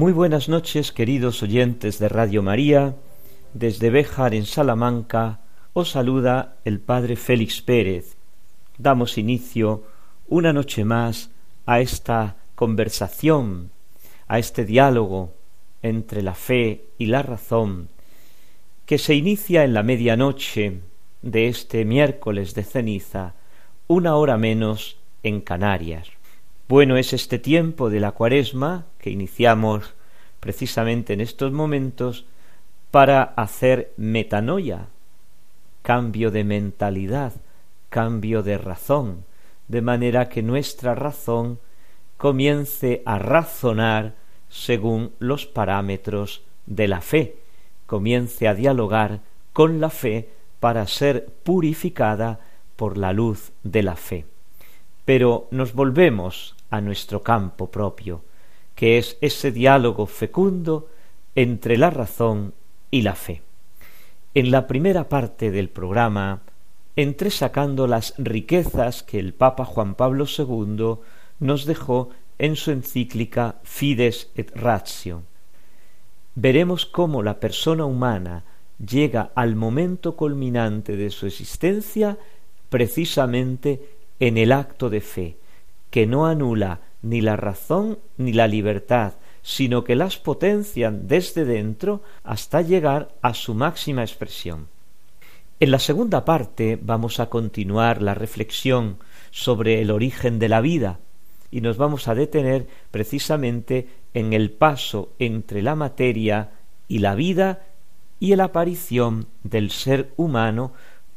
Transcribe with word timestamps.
Muy 0.00 0.14
buenas 0.14 0.48
noches, 0.48 0.92
queridos 0.92 1.42
oyentes 1.42 1.98
de 1.98 2.08
Radio 2.08 2.42
María. 2.42 2.96
Desde 3.52 3.90
Béjar, 3.90 4.32
en 4.32 4.46
Salamanca, 4.46 5.40
os 5.74 5.90
saluda 5.90 6.56
el 6.64 6.80
Padre 6.80 7.16
Félix 7.16 7.60
Pérez. 7.60 8.16
Damos 8.78 9.18
inicio 9.18 9.84
una 10.26 10.54
noche 10.54 10.86
más 10.86 11.30
a 11.66 11.80
esta 11.80 12.36
conversación, 12.54 13.72
a 14.26 14.38
este 14.38 14.64
diálogo 14.64 15.34
entre 15.82 16.22
la 16.22 16.32
fe 16.32 16.86
y 16.96 17.04
la 17.04 17.20
razón, 17.20 17.90
que 18.86 18.96
se 18.96 19.14
inicia 19.14 19.64
en 19.64 19.74
la 19.74 19.82
medianoche 19.82 20.80
de 21.20 21.48
este 21.48 21.84
miércoles 21.84 22.54
de 22.54 22.64
ceniza, 22.64 23.34
una 23.86 24.16
hora 24.16 24.38
menos 24.38 24.96
en 25.22 25.42
Canarias. 25.42 26.08
Bueno 26.70 26.96
es 26.96 27.12
este 27.12 27.40
tiempo 27.40 27.90
de 27.90 27.98
la 27.98 28.12
cuaresma 28.12 28.86
que 29.00 29.10
iniciamos 29.10 29.92
precisamente 30.38 31.14
en 31.14 31.20
estos 31.20 31.50
momentos 31.50 32.26
para 32.92 33.24
hacer 33.24 33.92
metanoia, 33.96 34.86
cambio 35.82 36.30
de 36.30 36.44
mentalidad, 36.44 37.32
cambio 37.88 38.44
de 38.44 38.56
razón, 38.56 39.24
de 39.66 39.82
manera 39.82 40.28
que 40.28 40.44
nuestra 40.44 40.94
razón 40.94 41.58
comience 42.16 43.02
a 43.04 43.18
razonar 43.18 44.14
según 44.48 45.10
los 45.18 45.46
parámetros 45.46 46.44
de 46.66 46.86
la 46.86 47.00
fe, 47.00 47.34
comience 47.86 48.46
a 48.46 48.54
dialogar 48.54 49.18
con 49.52 49.80
la 49.80 49.90
fe 49.90 50.28
para 50.60 50.86
ser 50.86 51.26
purificada 51.42 52.38
por 52.76 52.96
la 52.96 53.12
luz 53.12 53.50
de 53.64 53.82
la 53.82 53.96
fe. 53.96 54.24
Pero 55.04 55.48
nos 55.50 55.72
volvemos 55.72 56.54
a 56.70 56.80
nuestro 56.80 57.22
campo 57.22 57.70
propio, 57.70 58.22
que 58.74 58.98
es 58.98 59.18
ese 59.20 59.52
diálogo 59.52 60.06
fecundo 60.06 60.88
entre 61.34 61.76
la 61.76 61.90
razón 61.90 62.54
y 62.90 63.02
la 63.02 63.14
fe. 63.14 63.42
En 64.34 64.50
la 64.50 64.66
primera 64.66 65.08
parte 65.08 65.50
del 65.50 65.68
programa 65.68 66.42
entré 66.96 67.30
sacando 67.30 67.86
las 67.86 68.14
riquezas 68.18 69.02
que 69.02 69.18
el 69.18 69.34
Papa 69.34 69.64
Juan 69.64 69.94
Pablo 69.94 70.26
II 70.26 70.98
nos 71.40 71.64
dejó 71.64 72.10
en 72.38 72.56
su 72.56 72.70
encíclica 72.70 73.56
Fides 73.64 74.30
et 74.34 74.50
Ratio. 74.56 75.22
Veremos 76.34 76.86
cómo 76.86 77.22
la 77.22 77.40
persona 77.40 77.84
humana 77.84 78.44
llega 78.78 79.30
al 79.34 79.56
momento 79.56 80.16
culminante 80.16 80.96
de 80.96 81.10
su 81.10 81.26
existencia 81.26 82.16
precisamente 82.68 83.80
en 84.20 84.38
el 84.38 84.52
acto 84.52 84.88
de 84.88 85.00
fe, 85.00 85.36
que 85.90 86.06
no 86.06 86.26
anula 86.26 86.80
ni 87.02 87.20
la 87.20 87.36
razón 87.36 87.98
ni 88.16 88.32
la 88.32 88.46
libertad, 88.46 89.14
sino 89.42 89.84
que 89.84 89.96
las 89.96 90.16
potencian 90.16 91.08
desde 91.08 91.44
dentro 91.44 92.02
hasta 92.24 92.62
llegar 92.62 93.10
a 93.22 93.34
su 93.34 93.54
máxima 93.54 94.02
expresión. 94.02 94.68
En 95.58 95.70
la 95.70 95.78
segunda 95.78 96.24
parte 96.24 96.78
vamos 96.80 97.20
a 97.20 97.28
continuar 97.28 98.00
la 98.00 98.14
reflexión 98.14 98.98
sobre 99.30 99.80
el 99.82 99.90
origen 99.90 100.38
de 100.38 100.48
la 100.48 100.60
vida 100.60 101.00
y 101.50 101.60
nos 101.60 101.76
vamos 101.76 102.08
a 102.08 102.14
detener 102.14 102.66
precisamente 102.90 103.88
en 104.14 104.32
el 104.32 104.50
paso 104.50 105.12
entre 105.18 105.62
la 105.62 105.74
materia 105.74 106.50
y 106.88 106.98
la 106.98 107.14
vida 107.14 107.62
y 108.18 108.34
la 108.36 108.44
aparición 108.44 109.26
del 109.42 109.70
ser 109.70 110.12
humano 110.16 110.72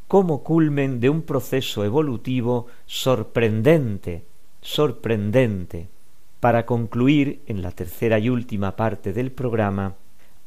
como 0.08 0.44
culmen 0.44 1.00
de 1.00 1.10
un 1.10 1.22
proceso 1.22 1.84
evolutivo 1.84 2.68
sorprendente 2.86 4.26
sorprendente. 4.64 5.88
Para 6.40 6.66
concluir 6.66 7.42
en 7.46 7.62
la 7.62 7.72
tercera 7.72 8.18
y 8.18 8.30
última 8.30 8.76
parte 8.76 9.14
del 9.14 9.32
programa 9.32 9.96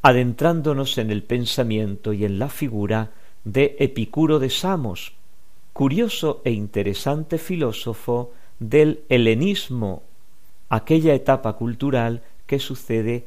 adentrándonos 0.03 0.99
en 0.99 1.10
el 1.10 1.22
pensamiento 1.22 2.12
y 2.12 2.25
en 2.25 2.38
la 2.38 2.49
figura 2.49 3.10
de 3.44 3.77
Epicuro 3.78 4.38
de 4.38 4.50
Samos, 4.50 5.15
curioso 5.72 6.43
e 6.44 6.53
interesante 6.53 7.38
filósofo 7.38 8.32
del 8.59 9.00
helenismo, 9.09 10.03
aquella 10.69 11.15
etapa 11.15 11.54
cultural 11.54 12.22
que 12.47 12.59
sucede 12.59 13.27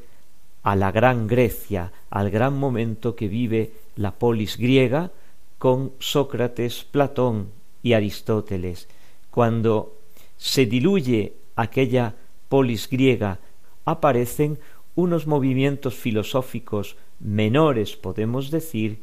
a 0.62 0.76
la 0.76 0.90
gran 0.90 1.26
Grecia, 1.26 1.92
al 2.10 2.30
gran 2.30 2.58
momento 2.58 3.14
que 3.14 3.28
vive 3.28 3.72
la 3.96 4.12
polis 4.12 4.56
griega 4.56 5.10
con 5.58 5.92
Sócrates, 5.98 6.84
Platón 6.84 7.48
y 7.82 7.92
Aristóteles, 7.92 8.88
cuando 9.30 9.99
se 10.40 10.64
diluye 10.64 11.34
aquella 11.54 12.16
polis 12.48 12.88
griega, 12.88 13.40
aparecen 13.84 14.58
unos 14.94 15.26
movimientos 15.26 15.94
filosóficos 15.94 16.96
menores, 17.20 17.94
podemos 17.96 18.50
decir, 18.50 19.02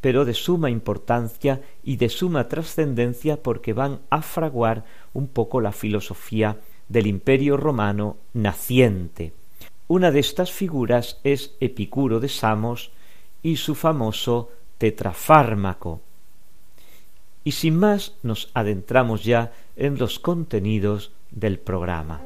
pero 0.00 0.24
de 0.24 0.32
suma 0.32 0.70
importancia 0.70 1.60
y 1.84 1.96
de 1.96 2.08
suma 2.08 2.48
trascendencia 2.48 3.42
porque 3.42 3.74
van 3.74 4.00
a 4.08 4.22
fraguar 4.22 4.84
un 5.12 5.28
poco 5.28 5.60
la 5.60 5.72
filosofía 5.72 6.56
del 6.88 7.06
imperio 7.06 7.58
romano 7.58 8.16
naciente. 8.32 9.34
Una 9.88 10.10
de 10.10 10.20
estas 10.20 10.52
figuras 10.52 11.20
es 11.22 11.54
Epicuro 11.60 12.18
de 12.18 12.30
Samos 12.30 12.92
y 13.42 13.56
su 13.56 13.74
famoso 13.74 14.50
tetrafármaco, 14.78 16.00
y 17.44 17.52
sin 17.52 17.76
más 17.76 18.14
nos 18.22 18.50
adentramos 18.54 19.24
ya 19.24 19.52
en 19.76 19.98
los 19.98 20.18
contenidos 20.18 21.12
del 21.30 21.58
programa. 21.58 22.22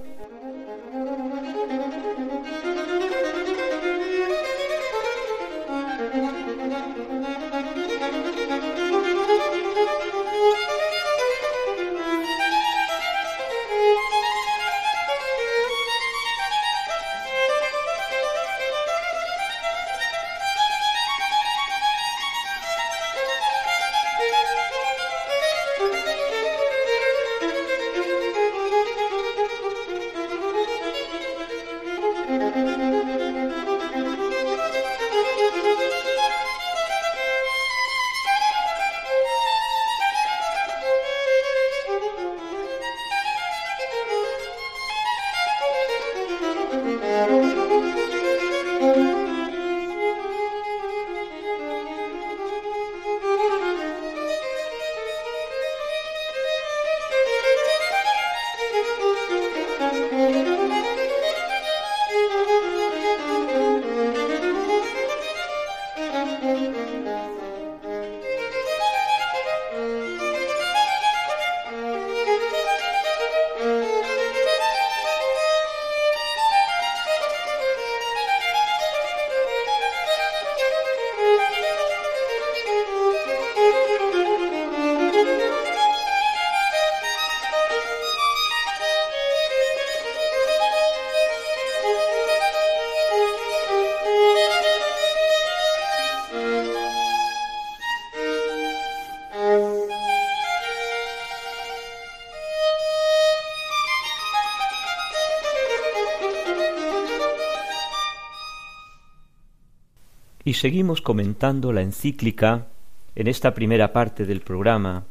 Seguimos 110.56 111.03
comentando 111.03 111.72
la 111.72 111.82
encíclica 111.82 112.66
en 113.14 113.28
esta 113.28 113.54
primera 113.54 113.92
parte 113.92 114.26
del 114.26 114.41
programa, 114.41 115.04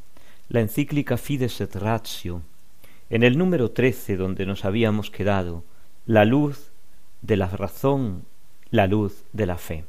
la 0.49 0.61
encíclica 0.61 1.17
Fides 1.17 1.61
et 1.61 1.75
Ratio, 1.75 2.41
en 3.09 3.23
el 3.23 3.37
número 3.37 3.71
trece 3.71 4.17
donde 4.17 4.45
nos 4.45 4.65
habíamos 4.65 5.09
quedado, 5.09 5.63
la 6.05 6.25
luz 6.25 6.71
de 7.21 7.37
la 7.37 7.47
razón, 7.47 8.23
la 8.69 8.87
luz 8.87 9.23
de 9.33 9.45
la 9.45 9.57
fe. 9.57 9.85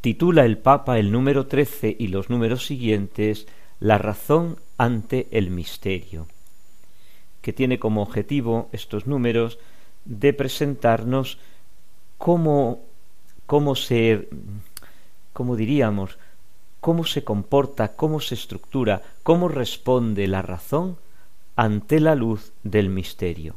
Titula 0.00 0.44
el 0.44 0.58
Papa 0.58 0.98
el 0.98 1.10
número 1.10 1.46
trece 1.46 1.96
y 1.98 2.08
los 2.08 2.30
números 2.30 2.66
siguientes 2.66 3.46
La 3.80 3.98
razón 3.98 4.56
ante 4.78 5.26
el 5.30 5.50
misterio, 5.50 6.26
que 7.42 7.52
tiene 7.52 7.78
como 7.78 8.02
objetivo 8.02 8.68
estos 8.72 9.06
números 9.06 9.58
de 10.06 10.32
presentarnos 10.32 11.38
cómo, 12.16 12.80
cómo 13.46 13.74
se, 13.74 14.28
cómo 15.36 15.54
diríamos, 15.54 16.16
cómo 16.80 17.04
se 17.04 17.22
comporta, 17.22 17.94
cómo 17.94 18.20
se 18.20 18.34
estructura, 18.34 19.02
cómo 19.22 19.48
responde 19.48 20.26
la 20.28 20.40
razón 20.40 20.96
ante 21.56 22.00
la 22.00 22.14
luz 22.14 22.54
del 22.62 22.88
misterio. 22.88 23.54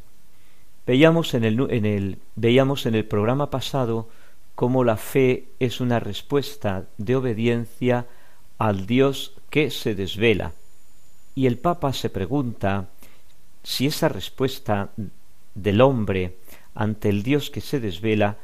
Veíamos 0.86 1.34
en 1.36 1.46
el, 1.46 1.72
en 1.72 1.86
el, 1.86 2.18
veíamos 2.36 2.86
en 2.86 2.96
el 2.96 3.06
programa 3.06 3.50
pasado 3.50 4.10
cómo 4.56 4.84
la 4.84 4.98
fe 4.98 5.46
es 5.62 5.80
una 5.80 6.02
respuesta 6.02 6.84
de 6.98 7.16
obediencia 7.16 8.08
al 8.58 8.86
Dios 8.86 9.38
que 9.50 9.72
se 9.72 9.96
desvela. 9.96 10.52
Y 11.34 11.46
el 11.46 11.58
Papa 11.58 11.94
se 11.94 12.10
pregunta 12.10 12.90
si 13.64 13.86
esa 13.86 14.10
respuesta 14.10 14.90
del 15.56 15.80
hombre 15.80 16.36
ante 16.76 17.08
el 17.08 17.24
Dios 17.24 17.50
que 17.50 17.62
se 17.62 17.80
desvela 17.80 18.36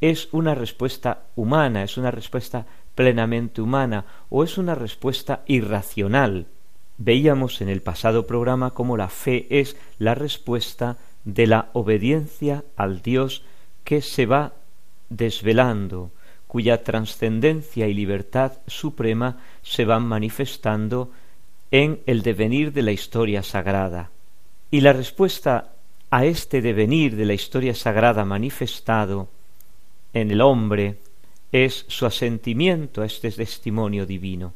es 0.00 0.28
una 0.32 0.54
respuesta 0.54 1.24
humana, 1.36 1.82
es 1.82 1.96
una 1.96 2.10
respuesta 2.10 2.66
plenamente 2.94 3.60
humana 3.60 4.04
o 4.28 4.44
es 4.44 4.58
una 4.58 4.74
respuesta 4.74 5.42
irracional. 5.46 6.46
Veíamos 6.98 7.60
en 7.60 7.68
el 7.68 7.82
pasado 7.82 8.26
programa 8.26 8.74
cómo 8.74 8.96
la 8.96 9.08
fe 9.08 9.46
es 9.50 9.76
la 9.98 10.14
respuesta 10.14 10.98
de 11.24 11.46
la 11.46 11.70
obediencia 11.72 12.64
al 12.76 13.02
Dios 13.02 13.44
que 13.84 14.02
se 14.02 14.26
va 14.26 14.54
desvelando, 15.08 16.10
cuya 16.46 16.82
trascendencia 16.82 17.86
y 17.86 17.94
libertad 17.94 18.54
suprema 18.66 19.38
se 19.62 19.84
van 19.84 20.06
manifestando 20.06 21.10
en 21.70 22.00
el 22.06 22.22
devenir 22.22 22.72
de 22.72 22.82
la 22.82 22.92
historia 22.92 23.42
sagrada. 23.42 24.10
Y 24.70 24.80
la 24.80 24.92
respuesta 24.92 25.72
a 26.10 26.24
este 26.24 26.62
devenir 26.62 27.16
de 27.16 27.26
la 27.26 27.34
historia 27.34 27.74
sagrada 27.74 28.24
manifestado 28.24 29.28
en 30.12 30.30
el 30.30 30.40
hombre 30.40 30.96
es 31.52 31.84
su 31.88 32.06
asentimiento 32.06 33.02
a 33.02 33.06
este 33.06 33.30
testimonio 33.30 34.06
divino. 34.06 34.52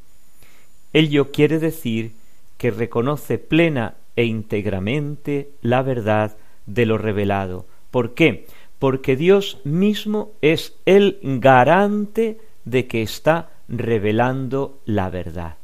Ello 0.92 1.30
quiere 1.32 1.58
decir 1.58 2.12
que 2.58 2.70
reconoce 2.70 3.38
plena 3.38 3.94
e 4.14 4.24
íntegramente 4.24 5.50
la 5.62 5.82
verdad 5.82 6.36
de 6.66 6.86
lo 6.86 6.98
revelado. 6.98 7.66
¿Por 7.90 8.14
qué? 8.14 8.46
Porque 8.78 9.16
Dios 9.16 9.58
mismo 9.64 10.32
es 10.42 10.74
el 10.84 11.18
garante 11.22 12.38
de 12.64 12.86
que 12.86 13.02
está 13.02 13.50
revelando 13.68 14.80
la 14.84 15.08
verdad. 15.10 15.56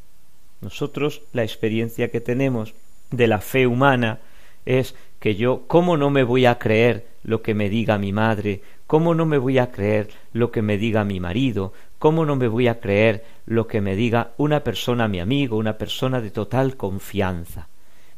Nosotros 0.61 1.23
la 1.33 1.43
experiencia 1.43 2.11
que 2.11 2.21
tenemos 2.21 2.75
de 3.11 3.27
la 3.27 3.41
fe 3.41 3.67
humana 3.67 4.19
es 4.67 4.95
que 5.21 5.35
yo, 5.35 5.65
¿cómo 5.67 5.97
no 5.97 6.11
me 6.11 6.23
voy 6.23 6.47
a 6.47 6.59
creer 6.59 7.07
lo 7.23 7.43
que 7.43 7.55
me 7.55 7.69
diga 7.69 7.99
mi 7.99 8.13
madre? 8.13 8.61
¿Cómo 8.89 9.15
no 9.15 9.27
me 9.27 9.37
voy 9.37 9.59
a 9.59 9.71
creer 9.71 10.09
lo 10.33 10.51
que 10.51 10.63
me 10.63 10.79
diga 10.79 11.05
mi 11.05 11.21
marido? 11.21 11.75
¿Cómo 11.99 12.25
no 12.25 12.37
me 12.37 12.49
voy 12.49 12.69
a 12.69 12.81
creer 12.81 13.23
lo 13.45 13.67
que 13.67 13.83
me 13.83 13.95
diga 13.95 14.33
una 14.39 14.65
persona, 14.65 15.09
mi 15.09 15.21
amigo, 15.21 15.59
una 15.59 15.77
persona 15.77 16.23
de 16.23 16.31
total 16.31 16.75
confianza? 16.79 17.69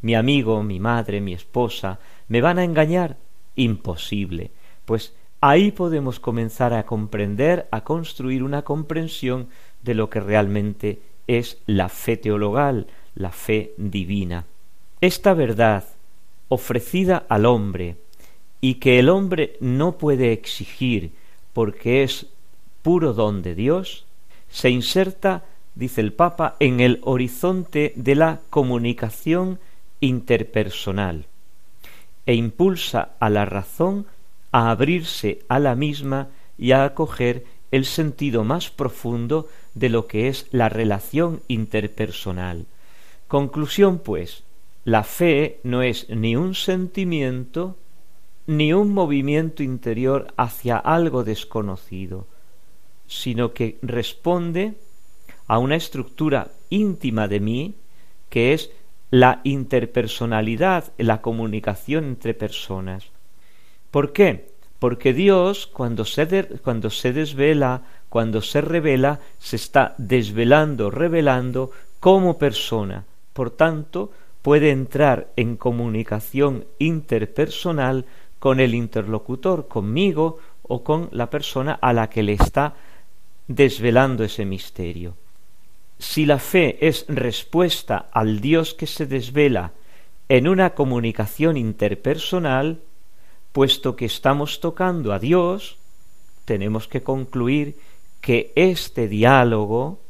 Mi 0.00 0.14
amigo, 0.14 0.62
mi 0.62 0.78
madre, 0.78 1.20
mi 1.20 1.34
esposa, 1.34 1.98
¿me 2.28 2.40
van 2.40 2.60
a 2.60 2.62
engañar? 2.62 3.16
Imposible. 3.56 4.52
Pues 4.84 5.12
ahí 5.40 5.72
podemos 5.72 6.20
comenzar 6.20 6.72
a 6.72 6.86
comprender, 6.86 7.66
a 7.72 7.82
construir 7.82 8.44
una 8.44 8.62
comprensión 8.62 9.48
de 9.82 9.94
lo 9.94 10.08
que 10.08 10.20
realmente 10.20 11.00
es 11.26 11.58
la 11.66 11.88
fe 11.88 12.16
teologal, 12.16 12.86
la 13.16 13.32
fe 13.32 13.72
divina. 13.76 14.44
Esta 15.00 15.34
verdad 15.34 15.82
ofrecida 16.48 17.24
al 17.28 17.46
hombre 17.46 17.96
y 18.60 18.74
que 18.74 18.98
el 18.98 19.08
hombre 19.08 19.56
no 19.60 19.98
puede 19.98 20.32
exigir 20.32 21.12
porque 21.52 22.02
es 22.02 22.26
puro 22.82 23.12
don 23.12 23.42
de 23.42 23.54
Dios, 23.54 24.06
se 24.48 24.70
inserta, 24.70 25.44
dice 25.74 26.00
el 26.00 26.12
Papa, 26.12 26.56
en 26.60 26.80
el 26.80 27.00
horizonte 27.02 27.92
de 27.96 28.14
la 28.14 28.40
comunicación 28.50 29.58
interpersonal 30.00 31.26
e 32.26 32.34
impulsa 32.34 33.10
a 33.18 33.30
la 33.30 33.44
razón 33.44 34.06
a 34.52 34.70
abrirse 34.70 35.40
a 35.48 35.58
la 35.58 35.74
misma 35.74 36.28
y 36.58 36.72
a 36.72 36.84
acoger 36.84 37.44
el 37.70 37.84
sentido 37.84 38.44
más 38.44 38.70
profundo 38.70 39.48
de 39.74 39.88
lo 39.88 40.06
que 40.06 40.28
es 40.28 40.46
la 40.50 40.68
relación 40.68 41.40
interpersonal. 41.48 42.66
Conclusión, 43.28 43.98
pues, 43.98 44.42
la 44.84 45.04
fe 45.04 45.60
no 45.62 45.82
es 45.82 46.08
ni 46.08 46.36
un 46.36 46.54
sentimiento 46.54 47.76
ni 48.50 48.72
un 48.72 48.92
movimiento 48.92 49.62
interior 49.62 50.34
hacia 50.36 50.76
algo 50.76 51.22
desconocido, 51.22 52.26
sino 53.06 53.52
que 53.52 53.78
responde 53.80 54.74
a 55.46 55.58
una 55.58 55.76
estructura 55.76 56.50
íntima 56.68 57.28
de 57.28 57.38
mí 57.38 57.74
que 58.28 58.52
es 58.52 58.72
la 59.12 59.40
interpersonalidad, 59.44 60.92
la 60.98 61.20
comunicación 61.20 62.06
entre 62.06 62.34
personas. 62.34 63.12
¿Por 63.92 64.12
qué? 64.12 64.50
Porque 64.80 65.12
Dios, 65.12 65.68
cuando 65.68 66.04
se, 66.04 66.48
cuando 66.64 66.90
se 66.90 67.12
desvela, 67.12 67.82
cuando 68.08 68.42
se 68.42 68.62
revela, 68.62 69.20
se 69.38 69.54
está 69.54 69.94
desvelando, 69.96 70.90
revelando 70.90 71.70
como 72.00 72.36
persona. 72.36 73.04
Por 73.32 73.50
tanto, 73.52 74.10
puede 74.42 74.70
entrar 74.70 75.28
en 75.36 75.56
comunicación 75.56 76.64
interpersonal 76.78 78.06
con 78.40 78.58
el 78.58 78.74
interlocutor, 78.74 79.68
conmigo 79.68 80.38
o 80.62 80.82
con 80.82 81.08
la 81.12 81.30
persona 81.30 81.78
a 81.80 81.92
la 81.92 82.10
que 82.10 82.24
le 82.24 82.32
está 82.32 82.74
desvelando 83.46 84.24
ese 84.24 84.44
misterio. 84.44 85.14
Si 85.98 86.26
la 86.26 86.38
fe 86.38 86.88
es 86.88 87.04
respuesta 87.06 88.08
al 88.12 88.40
Dios 88.40 88.74
que 88.74 88.86
se 88.86 89.06
desvela 89.06 89.72
en 90.28 90.48
una 90.48 90.70
comunicación 90.70 91.56
interpersonal, 91.56 92.80
puesto 93.52 93.94
que 93.94 94.06
estamos 94.06 94.60
tocando 94.60 95.12
a 95.12 95.18
Dios, 95.18 95.76
tenemos 96.46 96.88
que 96.88 97.02
concluir 97.02 97.76
que 98.20 98.52
este 98.54 99.08
diálogo 99.08 100.00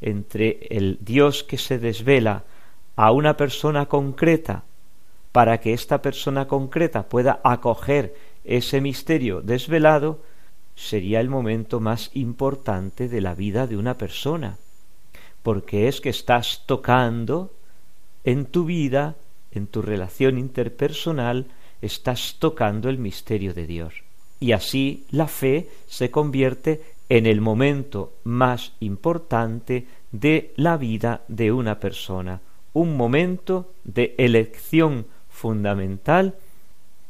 entre 0.00 0.66
el 0.70 0.98
Dios 1.00 1.42
que 1.42 1.58
se 1.58 1.78
desvela 1.78 2.44
a 2.94 3.10
una 3.10 3.36
persona 3.36 3.86
concreta 3.86 4.64
para 5.32 5.60
que 5.60 5.72
esta 5.72 6.02
persona 6.02 6.48
concreta 6.48 7.08
pueda 7.08 7.40
acoger 7.44 8.14
ese 8.44 8.80
misterio 8.80 9.42
desvelado, 9.42 10.20
sería 10.74 11.20
el 11.20 11.28
momento 11.28 11.78
más 11.78 12.10
importante 12.14 13.08
de 13.08 13.20
la 13.20 13.34
vida 13.34 13.66
de 13.66 13.76
una 13.76 13.98
persona, 13.98 14.56
porque 15.42 15.88
es 15.88 16.00
que 16.00 16.08
estás 16.08 16.64
tocando 16.66 17.52
en 18.24 18.46
tu 18.46 18.64
vida, 18.64 19.16
en 19.52 19.66
tu 19.66 19.82
relación 19.82 20.38
interpersonal, 20.38 21.46
estás 21.82 22.36
tocando 22.38 22.88
el 22.88 22.98
misterio 22.98 23.54
de 23.54 23.66
Dios. 23.66 24.02
Y 24.40 24.52
así 24.52 25.04
la 25.10 25.26
fe 25.26 25.68
se 25.86 26.10
convierte 26.10 26.82
en 27.08 27.26
el 27.26 27.40
momento 27.40 28.14
más 28.24 28.72
importante 28.80 29.86
de 30.12 30.52
la 30.56 30.76
vida 30.76 31.22
de 31.28 31.52
una 31.52 31.78
persona, 31.78 32.40
un 32.72 32.96
momento 32.96 33.72
de 33.84 34.14
elección 34.16 35.06
fundamental 35.40 36.34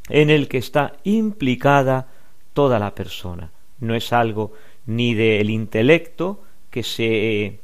en 0.08 0.30
el 0.30 0.46
que 0.48 0.58
está 0.58 0.92
implicada 1.02 2.06
toda 2.52 2.78
la 2.78 2.94
persona. 2.94 3.50
No 3.80 3.94
es 3.94 4.12
algo 4.12 4.52
ni 4.86 5.14
del 5.14 5.50
intelecto 5.50 6.40
que 6.70 6.82
se 6.82 7.58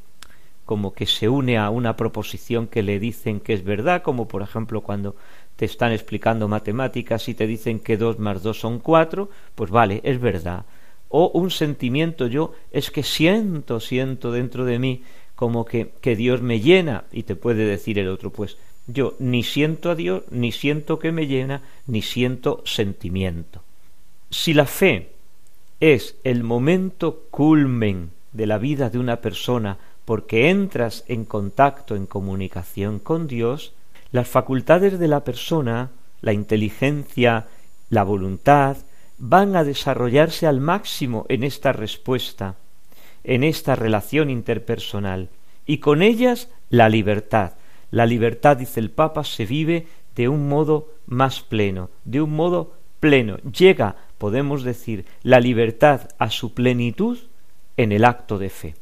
como 0.64 0.92
que 0.92 1.06
se 1.06 1.28
une 1.28 1.58
a 1.58 1.70
una 1.70 1.96
proposición 1.96 2.66
que 2.66 2.82
le 2.82 2.98
dicen 2.98 3.38
que 3.38 3.52
es 3.52 3.62
verdad, 3.62 4.02
como 4.02 4.26
por 4.26 4.42
ejemplo 4.42 4.80
cuando 4.80 5.14
te 5.54 5.64
están 5.64 5.92
explicando 5.92 6.48
matemáticas 6.48 7.28
y 7.28 7.34
te 7.34 7.46
dicen 7.46 7.78
que 7.78 7.96
dos 7.96 8.18
más 8.18 8.42
dos 8.42 8.58
son 8.58 8.80
cuatro, 8.80 9.30
pues 9.54 9.70
vale, 9.70 10.00
es 10.02 10.20
verdad. 10.20 10.66
O 11.08 11.30
un 11.32 11.52
sentimiento 11.52 12.26
yo 12.26 12.52
es 12.72 12.90
que 12.90 13.04
siento, 13.04 13.78
siento 13.78 14.32
dentro 14.32 14.64
de 14.64 14.80
mí 14.80 15.02
como 15.36 15.64
que, 15.64 15.92
que 16.00 16.16
Dios 16.16 16.42
me 16.42 16.58
llena 16.58 17.04
y 17.12 17.22
te 17.22 17.36
puede 17.36 17.64
decir 17.64 18.00
el 18.00 18.08
otro, 18.08 18.30
pues 18.30 18.58
yo 18.86 19.14
ni 19.18 19.42
siento 19.42 19.90
a 19.90 19.94
Dios, 19.94 20.22
ni 20.30 20.52
siento 20.52 20.98
que 20.98 21.12
me 21.12 21.26
llena, 21.26 21.62
ni 21.86 22.02
siento 22.02 22.62
sentimiento. 22.64 23.62
Si 24.30 24.54
la 24.54 24.66
fe 24.66 25.10
es 25.80 26.16
el 26.24 26.42
momento 26.42 27.24
culmen 27.30 28.10
de 28.32 28.46
la 28.46 28.58
vida 28.58 28.90
de 28.90 28.98
una 28.98 29.20
persona 29.20 29.78
porque 30.04 30.50
entras 30.50 31.04
en 31.08 31.24
contacto, 31.24 31.96
en 31.96 32.06
comunicación 32.06 33.00
con 33.00 33.26
Dios, 33.26 33.72
las 34.12 34.28
facultades 34.28 34.98
de 34.98 35.08
la 35.08 35.24
persona, 35.24 35.90
la 36.20 36.32
inteligencia, 36.32 37.48
la 37.90 38.04
voluntad, 38.04 38.76
van 39.18 39.56
a 39.56 39.64
desarrollarse 39.64 40.46
al 40.46 40.60
máximo 40.60 41.26
en 41.28 41.42
esta 41.42 41.72
respuesta, 41.72 42.54
en 43.24 43.42
esta 43.42 43.74
relación 43.74 44.30
interpersonal, 44.30 45.28
y 45.66 45.78
con 45.78 46.02
ellas 46.02 46.48
la 46.70 46.88
libertad. 46.88 47.52
La 47.90 48.06
libertad, 48.06 48.56
dice 48.56 48.80
el 48.80 48.90
Papa, 48.90 49.24
se 49.24 49.46
vive 49.46 49.86
de 50.14 50.28
un 50.28 50.48
modo 50.48 50.88
más 51.06 51.40
pleno, 51.40 51.90
de 52.04 52.20
un 52.20 52.34
modo 52.34 52.74
pleno. 53.00 53.36
Llega, 53.38 53.96
podemos 54.18 54.62
decir, 54.64 55.04
la 55.22 55.40
libertad 55.40 56.08
a 56.18 56.30
su 56.30 56.54
plenitud 56.54 57.18
en 57.76 57.92
el 57.92 58.04
acto 58.04 58.38
de 58.38 58.50
fe 58.50 58.74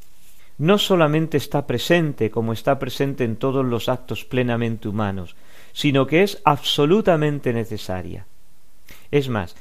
no 0.58 0.78
solamente 0.78 1.37
está 1.37 1.66
presente 1.66 2.30
como 2.30 2.52
está 2.52 2.78
presente 2.78 3.25
en 3.25 3.37
todos 3.37 3.64
los 3.64 3.88
actos 3.88 4.25
plenamente 4.25 4.88
humanos, 4.88 5.34
sino 5.73 6.06
que 6.06 6.23
es 6.23 6.40
absolutamente 6.44 7.52
necesaria. 7.52 8.26
Es 9.11 9.28
más, 9.28 9.56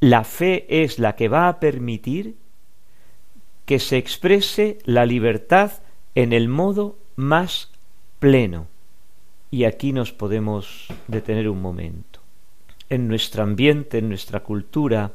la 0.00 0.24
fe 0.24 0.84
es 0.84 0.98
la 0.98 1.16
que 1.16 1.28
va 1.28 1.48
a 1.48 1.60
permitir 1.60 2.36
que 3.64 3.78
se 3.78 3.96
exprese 3.96 4.78
la 4.84 5.06
libertad 5.06 5.72
en 6.14 6.32
el 6.32 6.48
modo 6.48 6.98
más 7.16 7.71
pleno. 8.22 8.68
Y 9.50 9.64
aquí 9.64 9.92
nos 9.92 10.12
podemos 10.12 10.86
detener 11.08 11.48
un 11.48 11.60
momento. 11.60 12.20
En 12.88 13.08
nuestro 13.08 13.42
ambiente, 13.42 13.98
en 13.98 14.08
nuestra 14.08 14.44
cultura, 14.44 15.10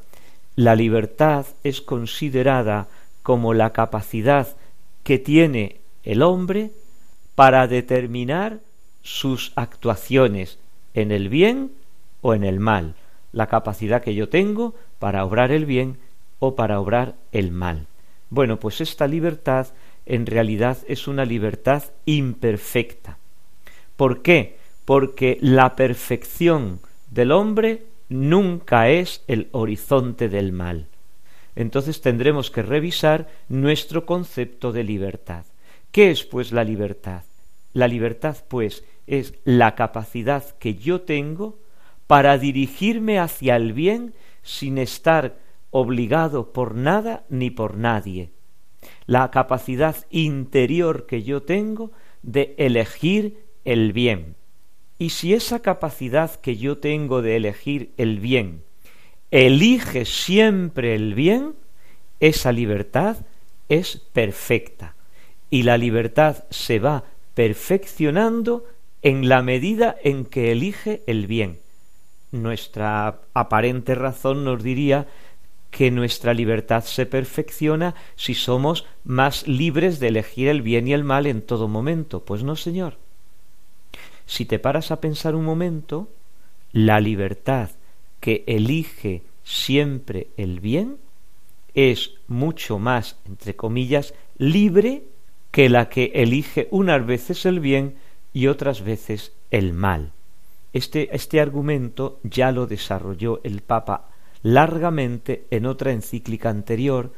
la 0.58 0.76
libertad 0.76 1.46
es 1.64 1.80
considerada 1.80 2.90
como 3.24 3.54
la 3.54 3.72
capacidad 3.72 4.58
que 5.04 5.20
tiene 5.20 5.78
el 6.04 6.22
hombre 6.22 6.72
para 7.34 7.68
determinar 7.68 8.60
sus 9.04 9.54
actuaciones 9.56 10.60
en 10.94 11.14
el 11.14 11.30
bien 11.30 11.72
o 12.22 12.34
en 12.34 12.44
el 12.44 12.60
mal, 12.60 12.96
la 13.32 13.48
capacidad 13.48 14.04
que 14.04 14.16
yo 14.16 14.28
tengo 14.28 14.76
para 15.00 15.24
obrar 15.24 15.52
el 15.52 15.66
bien 15.66 15.98
o 16.40 16.56
para 16.56 16.82
obrar 16.82 17.16
el 17.32 17.52
mal. 17.52 17.88
Bueno, 18.30 18.60
pues 18.60 18.82
esta 18.82 19.08
libertad 19.08 19.68
en 20.10 20.26
realidad 20.26 20.78
es 20.88 21.08
una 21.08 21.26
libertad 21.26 21.84
imperfecta. 22.06 23.18
¿Por 23.96 24.22
qué? 24.22 24.58
Porque 24.86 25.38
la 25.42 25.76
perfección 25.76 26.80
del 27.12 27.32
hombre 27.32 27.86
nunca 28.10 28.90
es 28.90 29.24
el 29.28 29.50
horizonte 29.52 30.30
del 30.30 30.52
mal 30.52 30.88
entonces 31.58 32.02
tendremos 32.02 32.52
que 32.52 32.62
revisar 32.62 33.28
nuestro 33.50 34.06
concepto 34.06 34.72
de 34.72 34.84
libertad. 34.84 35.44
¿Qué 35.92 36.12
es 36.12 36.24
pues 36.24 36.52
la 36.52 36.64
libertad? 36.64 37.24
La 37.74 37.88
libertad 37.88 38.38
pues 38.48 38.84
es 39.08 39.34
la 39.44 39.74
capacidad 39.74 40.44
que 40.60 40.76
yo 40.76 41.02
tengo 41.02 41.58
para 42.06 42.38
dirigirme 42.38 43.18
hacia 43.18 43.56
el 43.56 43.74
bien 43.74 44.14
sin 44.44 44.78
estar 44.78 45.40
obligado 45.72 46.54
por 46.54 46.76
nada 46.76 47.24
ni 47.28 47.50
por 47.50 47.76
nadie. 47.76 48.30
La 49.06 49.32
capacidad 49.32 49.96
interior 50.10 51.06
que 51.06 51.24
yo 51.24 51.44
tengo 51.44 51.92
de 52.24 52.56
elegir 52.58 53.46
el 53.66 53.94
bien. 53.94 54.36
Y 54.98 55.12
si 55.12 55.34
esa 55.34 55.62
capacidad 55.62 56.36
que 56.36 56.58
yo 56.58 56.78
tengo 56.80 57.22
de 57.22 57.36
elegir 57.36 57.92
el 57.98 58.20
bien 58.20 58.64
elige 59.32 60.06
siempre 60.06 60.96
el 60.96 61.14
bien, 61.14 61.56
esa 62.20 62.52
libertad 62.52 63.18
es 63.70 63.98
perfecta. 64.14 64.96
Y 65.50 65.64
la 65.64 65.78
libertad 65.78 66.46
se 66.50 66.80
va 66.80 67.04
perfeccionando 67.34 68.66
en 69.02 69.30
la 69.30 69.42
medida 69.42 69.96
en 70.04 70.26
que 70.26 70.52
elige 70.52 71.04
el 71.08 71.28
bien. 71.28 71.60
Nuestra 72.32 73.22
aparente 73.34 73.96
razón 73.96 74.44
nos 74.44 74.64
diría 74.64 75.08
que 75.78 75.92
nuestra 75.92 76.34
libertad 76.34 76.84
se 76.86 77.06
perfecciona 77.06 77.94
si 78.16 78.34
somos 78.34 78.88
más 79.04 79.48
libres 79.48 80.00
de 80.00 80.08
elegir 80.08 80.48
el 80.48 80.64
bien 80.64 80.88
y 80.88 80.94
el 80.94 81.04
mal 81.04 81.28
en 81.28 81.44
todo 81.44 81.68
momento. 81.68 82.26
Pues 82.26 82.42
no, 82.42 82.56
señor. 82.56 82.98
Si 84.26 84.46
te 84.46 84.58
paras 84.58 84.90
a 84.90 85.00
pensar 85.00 85.36
un 85.36 85.46
momento, 85.46 86.10
la 86.72 87.00
libertad 87.00 87.70
que 88.20 88.44
elige 88.48 89.22
siempre 89.44 90.30
el 90.36 90.62
bien 90.62 90.98
es 91.76 92.16
mucho 92.28 92.80
más, 92.80 93.18
entre 93.28 93.56
comillas, 93.56 94.16
libre 94.40 95.04
que 95.52 95.70
la 95.70 95.90
que 95.90 96.12
elige 96.16 96.70
unas 96.72 97.06
veces 97.06 97.46
el 97.46 97.60
bien 97.60 97.98
y 98.34 98.48
otras 98.48 98.82
veces 98.82 99.32
el 99.52 99.74
mal. 99.74 100.12
Este, 100.74 101.16
este 101.16 101.40
argumento 101.40 102.20
ya 102.24 102.52
lo 102.52 102.66
desarrolló 102.66 103.42
el 103.44 103.62
Papa 103.62 104.10
largamente 104.44 105.46
en 105.52 105.66
otra 105.66 105.92
encíclica 105.92 106.50
anterior, 106.50 107.14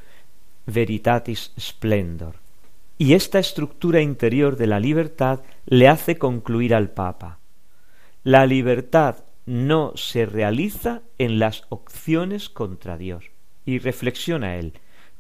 Veritatis 0.66 1.54
Splendor. 1.60 2.36
Y 2.98 3.14
esta 3.14 3.40
estructura 3.40 4.02
interior 4.02 4.58
de 4.58 4.68
la 4.68 4.80
libertad 4.80 5.42
le 5.66 5.88
hace 5.88 6.18
concluir 6.18 6.76
al 6.76 6.92
Papa. 6.92 7.40
La 8.24 8.46
libertad 8.46 9.24
no 9.46 9.94
se 9.96 10.26
realiza 10.26 11.02
en 11.18 11.40
las 11.40 11.64
opciones 11.70 12.50
contra 12.50 12.98
Dios. 12.98 13.26
Y 13.66 13.80
reflexiona 13.80 14.58
él, 14.58 14.74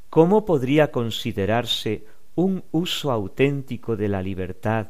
¿cómo 0.09 0.45
podría 0.45 0.91
considerarse 0.91 2.03
un 2.35 2.63
uso 2.71 3.11
auténtico 3.11 3.95
de 3.95 4.07
la 4.07 4.21
libertad 4.21 4.87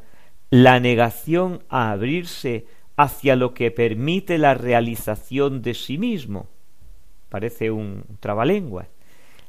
la 0.50 0.80
negación 0.80 1.64
a 1.70 1.92
abrirse 1.92 2.66
hacia 2.96 3.36
lo 3.36 3.54
que 3.54 3.72
permite 3.72 4.38
la 4.38 4.56
realización 4.56 5.62
de 5.62 5.74
sí 5.74 5.98
mismo? 5.98 6.48
Parece 7.30 7.72
un 7.72 8.04
trabalengua. 8.20 8.88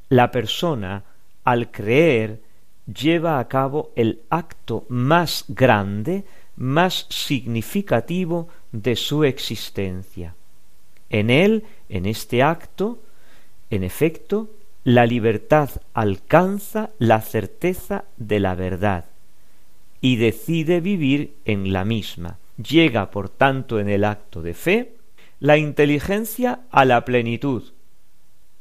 La 0.09 0.31
persona, 0.31 1.03
al 1.45 1.71
creer, 1.71 2.41
lleva 2.87 3.39
a 3.39 3.49
cabo 3.49 3.93
el 3.97 4.21
acto 4.31 4.85
más 4.89 5.45
grande 5.49 6.25
más 6.61 7.07
significativo 7.09 8.49
de 8.71 8.95
su 8.95 9.25
existencia. 9.25 10.35
En 11.09 11.31
él, 11.31 11.65
en 11.89 12.05
este 12.05 12.43
acto, 12.43 12.99
en 13.71 13.83
efecto, 13.83 14.51
la 14.85 15.07
libertad 15.07 15.71
alcanza 15.95 16.91
la 16.99 17.23
certeza 17.23 18.05
de 18.19 18.41
la 18.41 18.55
verdad 18.55 19.07
y 20.03 20.17
decide 20.17 20.81
vivir 20.81 21.35
en 21.47 21.73
la 21.73 21.87
misma. 21.87 22.39
Llega, 22.57 23.11
por 23.11 23.31
tanto, 23.31 23.81
en 23.81 23.89
el 23.89 24.05
acto 24.05 24.43
de 24.43 24.53
fe, 24.53 24.93
la 25.41 25.59
inteligencia 25.59 26.61
a 26.71 26.85
la 26.85 27.05
plenitud, 27.05 27.73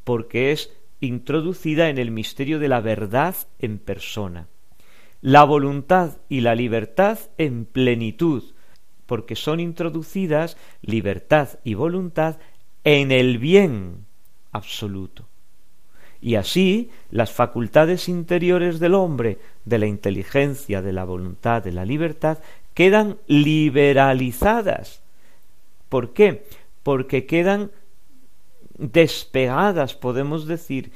porque 0.03 0.51
es 0.51 0.71
introducida 0.99 1.89
en 1.89 1.97
el 1.97 2.09
misterio 2.09 2.57
de 2.59 2.67
la 2.67 2.81
verdad 2.81 3.35
en 3.59 3.77
persona 3.77 4.47
la 5.21 5.43
voluntad 5.43 6.17
y 6.29 6.41
la 6.41 6.55
libertad 6.55 7.19
en 7.37 7.65
plenitud, 7.65 8.43
porque 9.05 9.35
son 9.35 9.59
introducidas 9.59 10.57
libertad 10.81 11.59
y 11.63 11.73
voluntad 11.73 12.37
en 12.83 13.11
el 13.11 13.37
bien 13.37 14.05
absoluto. 14.51 15.27
Y 16.21 16.35
así 16.35 16.89
las 17.11 17.31
facultades 17.31 18.09
interiores 18.09 18.79
del 18.79 18.93
hombre, 18.93 19.39
de 19.65 19.77
la 19.77 19.87
inteligencia, 19.87 20.81
de 20.81 20.93
la 20.93 21.05
voluntad, 21.05 21.63
de 21.63 21.71
la 21.71 21.85
libertad, 21.85 22.39
quedan 22.73 23.17
liberalizadas. 23.27 25.01
¿Por 25.87 26.13
qué? 26.13 26.45
Porque 26.83 27.25
quedan 27.25 27.71
despegadas, 28.77 29.93
podemos 29.93 30.47
decir, 30.47 30.91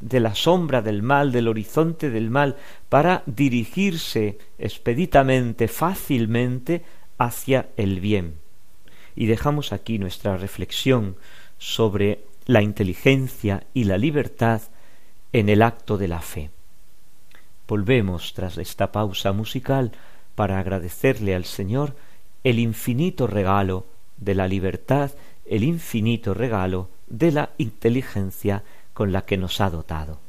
de 0.00 0.20
la 0.20 0.34
sombra 0.34 0.80
del 0.80 1.02
mal, 1.02 1.32
del 1.32 1.48
horizonte 1.48 2.10
del 2.10 2.30
mal, 2.30 2.56
para 2.88 3.22
dirigirse 3.26 4.38
expeditamente, 4.58 5.68
fácilmente 5.68 6.82
hacia 7.18 7.68
el 7.76 8.00
bien. 8.00 8.34
Y 9.16 9.26
dejamos 9.26 9.72
aquí 9.72 9.98
nuestra 9.98 10.36
reflexión 10.36 11.16
sobre 11.58 12.24
la 12.46 12.62
inteligencia 12.62 13.64
y 13.74 13.84
la 13.84 13.98
libertad 13.98 14.62
en 15.32 15.48
el 15.48 15.62
acto 15.62 15.98
de 15.98 16.08
la 16.08 16.20
fe. 16.20 16.50
Volvemos 17.66 18.32
tras 18.32 18.56
esta 18.56 18.92
pausa 18.92 19.32
musical 19.32 19.92
para 20.34 20.58
agradecerle 20.58 21.34
al 21.34 21.44
Señor 21.44 21.96
el 22.44 22.58
infinito 22.58 23.26
regalo 23.26 23.84
de 24.18 24.34
la 24.34 24.48
libertad, 24.48 25.12
el 25.44 25.64
infinito 25.64 26.34
regalo 26.34 26.88
de 27.06 27.32
la 27.32 27.50
inteligencia 27.58 28.64
con 28.92 29.12
la 29.12 29.24
que 29.24 29.36
nos 29.36 29.60
ha 29.60 29.70
dotado. 29.70 30.27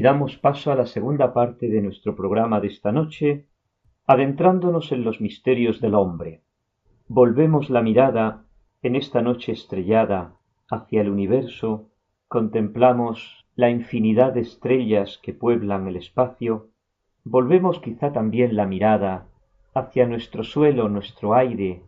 Y 0.00 0.02
damos 0.02 0.38
paso 0.38 0.72
a 0.72 0.76
la 0.76 0.86
segunda 0.86 1.34
parte 1.34 1.68
de 1.68 1.82
nuestro 1.82 2.16
programa 2.16 2.58
de 2.58 2.68
esta 2.68 2.90
noche, 2.90 3.44
adentrándonos 4.06 4.92
en 4.92 5.04
los 5.04 5.20
misterios 5.20 5.82
del 5.82 5.94
hombre. 5.94 6.40
Volvemos 7.06 7.68
la 7.68 7.82
mirada 7.82 8.46
en 8.80 8.96
esta 8.96 9.20
noche 9.20 9.52
estrellada 9.52 10.36
hacia 10.70 11.02
el 11.02 11.10
universo, 11.10 11.90
contemplamos 12.28 13.44
la 13.56 13.68
infinidad 13.68 14.32
de 14.32 14.40
estrellas 14.40 15.20
que 15.22 15.34
pueblan 15.34 15.86
el 15.86 15.96
espacio, 15.96 16.68
volvemos 17.22 17.78
quizá 17.80 18.10
también 18.10 18.56
la 18.56 18.64
mirada 18.64 19.26
hacia 19.74 20.06
nuestro 20.06 20.44
suelo, 20.44 20.88
nuestro 20.88 21.34
aire, 21.34 21.82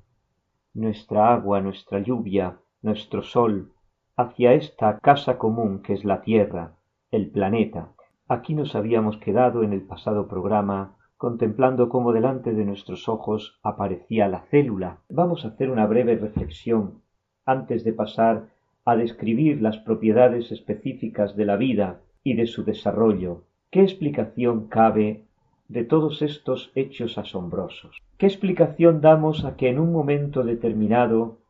nuestra 0.74 1.32
agua, 1.32 1.62
nuestra 1.62 1.98
lluvia, 2.00 2.58
nuestro 2.82 3.22
sol, 3.22 3.72
hacia 4.18 4.52
esta 4.52 4.98
casa 4.98 5.38
común 5.38 5.80
que 5.80 5.94
es 5.94 6.04
la 6.04 6.20
Tierra, 6.20 6.74
el 7.10 7.30
planeta. 7.30 7.94
Aquí 8.34 8.54
nos 8.54 8.74
habíamos 8.74 9.18
quedado 9.18 9.62
en 9.62 9.74
el 9.74 9.82
pasado 9.82 10.26
programa 10.26 10.96
contemplando 11.18 11.90
cómo 11.90 12.14
delante 12.14 12.54
de 12.54 12.64
nuestros 12.64 13.06
ojos 13.06 13.60
aparecía 13.62 14.26
la 14.26 14.46
célula. 14.50 15.00
Vamos 15.10 15.44
a 15.44 15.48
hacer 15.48 15.70
una 15.70 15.86
breve 15.86 16.16
reflexión 16.16 17.02
antes 17.44 17.84
de 17.84 17.92
pasar 17.92 18.48
a 18.86 18.96
describir 18.96 19.60
las 19.60 19.76
propiedades 19.76 20.50
específicas 20.50 21.36
de 21.36 21.44
la 21.44 21.56
vida 21.56 22.00
y 22.24 22.32
de 22.32 22.46
su 22.46 22.64
desarrollo. 22.64 23.42
¿Qué 23.70 23.82
explicación 23.82 24.66
cabe 24.68 25.26
de 25.68 25.84
todos 25.84 26.22
estos 26.22 26.72
hechos 26.74 27.18
asombrosos? 27.18 27.98
¿Qué 28.16 28.24
explicación 28.24 29.02
damos 29.02 29.44
a 29.44 29.56
que 29.56 29.68
en 29.68 29.78
un 29.78 29.92
momento 29.92 30.42
determinado, 30.42 31.40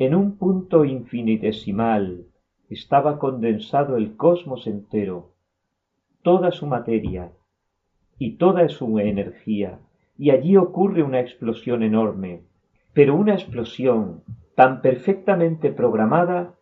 en 0.00 0.16
un 0.16 0.36
punto 0.36 0.84
infinitesimal, 0.84 2.24
estaba 2.68 3.20
condensado 3.20 3.96
el 3.96 4.16
cosmos 4.16 4.66
entero, 4.66 5.37
toda 6.22 6.50
su 6.50 6.66
materia 6.66 7.32
y 8.18 8.36
toda 8.36 8.68
su 8.68 8.98
energía, 8.98 9.78
y 10.18 10.30
allí 10.30 10.56
ocurre 10.56 11.02
una 11.02 11.20
explosión 11.20 11.82
enorme, 11.82 12.42
pero 12.92 13.14
una 13.14 13.34
explosión 13.34 14.22
tan 14.56 14.82
perfectamente 14.82 15.70
programada 15.70 16.54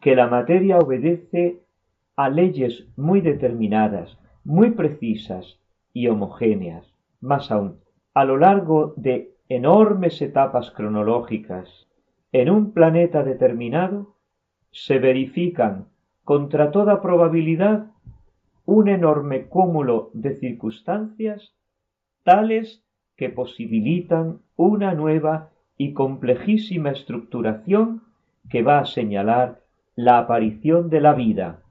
que 0.00 0.16
la 0.16 0.26
materia 0.26 0.78
obedece 0.78 1.60
a 2.16 2.28
leyes 2.28 2.88
muy 2.96 3.20
determinadas, 3.20 4.18
muy 4.44 4.72
precisas 4.72 5.60
y 5.92 6.08
homogéneas. 6.08 6.92
Más 7.20 7.50
aún, 7.50 7.78
a 8.14 8.24
lo 8.24 8.36
largo 8.36 8.94
de 8.96 9.34
enormes 9.48 10.20
etapas 10.22 10.70
cronológicas, 10.72 11.86
en 12.32 12.50
un 12.50 12.72
planeta 12.72 13.22
determinado, 13.22 14.16
se 14.70 14.98
verifican, 14.98 15.86
contra 16.24 16.70
toda 16.70 17.02
probabilidad, 17.02 17.86
un 18.70 18.88
enorme 18.88 19.46
cúmulo 19.46 20.10
de 20.14 20.36
circunstancias 20.36 21.56
tales 22.22 22.84
que 23.16 23.28
posibilitan 23.28 24.42
una 24.54 24.94
nueva 24.94 25.50
y 25.76 25.92
complejísima 25.92 26.90
estructuración 26.90 28.04
que 28.48 28.62
va 28.62 28.78
a 28.78 28.84
señalar 28.84 29.58
la 29.96 30.18
aparición 30.18 30.88
de 30.88 31.00
la 31.00 31.14
vida, 31.14 31.62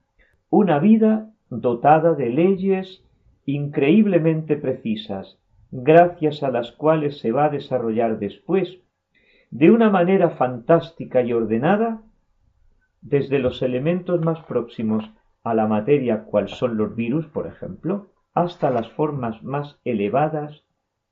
una 0.50 0.80
vida 0.80 1.32
dotada 1.50 2.16
de 2.16 2.32
leyes 2.32 3.02
increíblemente 3.46 4.58
precisas, 4.58 5.40
gracias 5.72 6.44
a 6.44 6.52
las 6.52 6.74
cuales 6.74 7.20
se 7.20 7.32
va 7.32 7.46
a 7.46 7.50
desarrollar 7.50 8.20
después, 8.20 8.78
de 9.52 9.72
una 9.72 9.90
manera 9.90 10.32
fantástica 10.32 11.22
y 11.22 11.32
ordenada, 11.32 12.02
desde 13.02 13.40
los 13.40 13.62
elementos 13.62 14.20
más 14.20 14.42
próximos 14.42 15.10
a 15.44 15.54
la 15.54 15.68
materia 15.68 16.24
cual 16.24 16.50
son 16.50 16.78
los 16.78 16.96
virus, 16.96 17.28
por 17.28 17.48
ejemplo, 17.48 18.12
hasta 18.34 18.70
las 18.70 18.90
formas 18.90 19.42
más 19.44 19.80
elevadas 19.84 20.64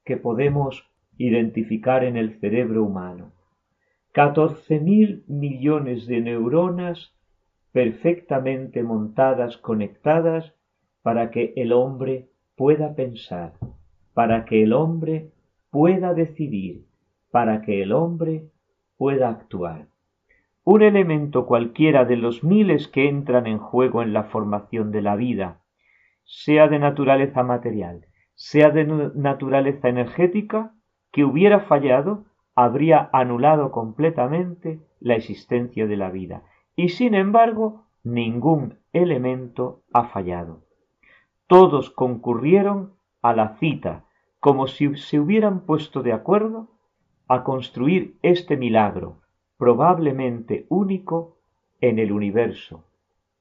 que 0.04 0.18
podemos 0.18 0.90
identificar 1.18 2.04
en 2.04 2.18
el 2.18 2.40
cerebro 2.40 2.84
humano. 2.84 3.32
Catorce 4.12 4.80
mil 4.80 5.24
millones 5.28 6.08
de 6.08 6.22
neuronas 6.22 7.14
perfectamente 7.72 8.84
montadas, 8.84 9.58
conectadas, 9.58 10.54
para 11.02 11.32
que 11.32 11.54
el 11.56 11.72
hombre 11.72 12.30
pueda 12.56 12.96
pensar, 12.96 13.54
para 14.14 14.46
que 14.46 14.64
el 14.64 14.74
hombre 14.74 15.32
pueda 15.70 16.14
decidir, 16.14 16.86
para 17.32 17.62
que 17.62 17.84
el 17.84 17.94
hombre 17.94 18.50
pueda 18.98 19.30
actuar 19.30 19.88
un 20.70 20.82
elemento 20.82 21.46
cualquiera 21.46 22.04
de 22.04 22.18
los 22.18 22.44
miles 22.44 22.90
que 22.90 23.08
entran 23.08 23.48
en 23.48 23.58
juego 23.58 24.02
en 24.02 24.12
la 24.12 24.26
formación 24.26 24.92
de 24.92 25.02
la 25.02 25.16
vida, 25.16 25.62
sea 26.26 26.68
de 26.68 26.78
naturaleza 26.78 27.42
material, 27.42 28.08
sea 28.36 28.72
de 28.72 28.84
naturaleza 29.16 29.88
energética, 29.88 30.74
que 31.14 31.24
hubiera 31.24 31.62
fallado, 31.62 32.26
habría 32.54 33.10
anulado 33.14 33.72
completamente 33.72 34.82
la 35.00 35.16
existencia 35.16 35.88
de 35.88 35.96
la 35.96 36.10
vida. 36.10 36.44
Y 36.76 36.90
sin 36.90 37.16
embargo, 37.16 37.86
ningún 38.04 38.80
elemento 38.92 39.84
ha 39.94 40.10
fallado. 40.10 40.64
Todos 41.48 41.92
concurrieron 41.92 42.92
a 43.22 43.34
la 43.34 43.56
cita, 43.56 44.04
como 44.42 44.68
si 44.68 44.98
se 44.98 45.18
hubieran 45.18 45.62
puesto 45.62 46.04
de 46.04 46.12
acuerdo 46.12 46.68
a 47.30 47.46
construir 47.46 48.18
este 48.22 48.58
milagro, 48.58 49.22
probablemente 49.58 50.66
único 50.70 51.38
en 51.82 52.00
el 52.00 52.12
universo, 52.12 52.84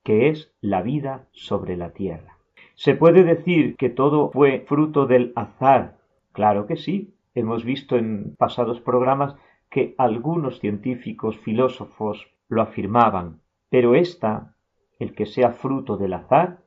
que 0.02 0.28
es 0.28 0.52
la 0.60 0.82
vida 0.82 1.26
sobre 1.32 1.76
la 1.76 1.90
tierra. 1.90 2.38
¿Se 2.74 2.94
puede 2.94 3.24
decir 3.24 3.76
que 3.76 3.88
todo 3.88 4.30
fue 4.30 4.64
fruto 4.66 5.06
del 5.06 5.32
azar? 5.34 5.96
Claro 6.32 6.66
que 6.66 6.76
sí. 6.76 7.14
Hemos 7.34 7.64
visto 7.64 7.96
en 7.96 8.34
pasados 8.36 8.80
programas 8.80 9.34
que 9.70 9.94
algunos 9.98 10.60
científicos 10.60 11.36
filósofos 11.38 12.26
lo 12.48 12.62
afirmaban, 12.62 13.40
pero 13.68 13.94
esta, 13.94 14.54
el 14.98 15.14
que 15.14 15.26
sea 15.26 15.52
fruto 15.52 15.96
del 15.96 16.14
azar, 16.14 16.60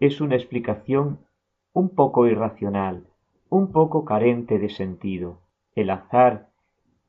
es 0.00 0.20
una 0.20 0.34
explicación 0.34 1.20
un 1.72 1.94
poco 1.94 2.26
irracional, 2.26 3.06
un 3.48 3.72
poco 3.72 4.04
carente 4.04 4.58
de 4.58 4.68
sentido. 4.68 5.40
El 5.74 5.90
azar 5.90 6.48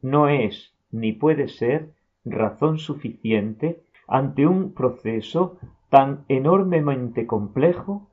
no 0.02 0.30
es 0.30 0.73
ni 0.94 1.12
puede 1.12 1.48
ser 1.48 1.90
razón 2.24 2.78
suficiente 2.78 3.84
ante 4.08 4.48
un 4.48 4.74
proceso 4.74 5.58
tan 5.90 6.24
enormemente 6.30 7.28
complejo 7.28 8.10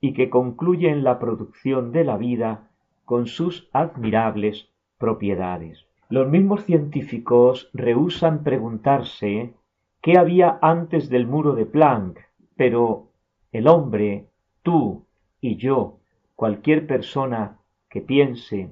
y 0.00 0.14
que 0.14 0.30
concluye 0.30 0.88
en 0.88 1.04
la 1.04 1.18
producción 1.18 1.92
de 1.92 2.04
la 2.04 2.16
vida 2.16 2.70
con 3.04 3.26
sus 3.26 3.68
admirables 3.72 4.70
propiedades. 4.96 5.86
Los 6.08 6.28
mismos 6.28 6.64
científicos 6.64 7.68
rehusan 7.74 8.42
preguntarse 8.42 9.54
qué 10.00 10.16
había 10.16 10.58
antes 10.62 11.10
del 11.10 11.26
muro 11.26 11.54
de 11.54 11.66
Planck, 11.66 12.18
pero 12.56 13.08
el 13.52 13.66
hombre, 13.66 14.28
tú 14.62 15.04
y 15.40 15.56
yo, 15.56 15.98
cualquier 16.36 16.86
persona 16.86 17.58
que 17.88 18.00
piense, 18.00 18.70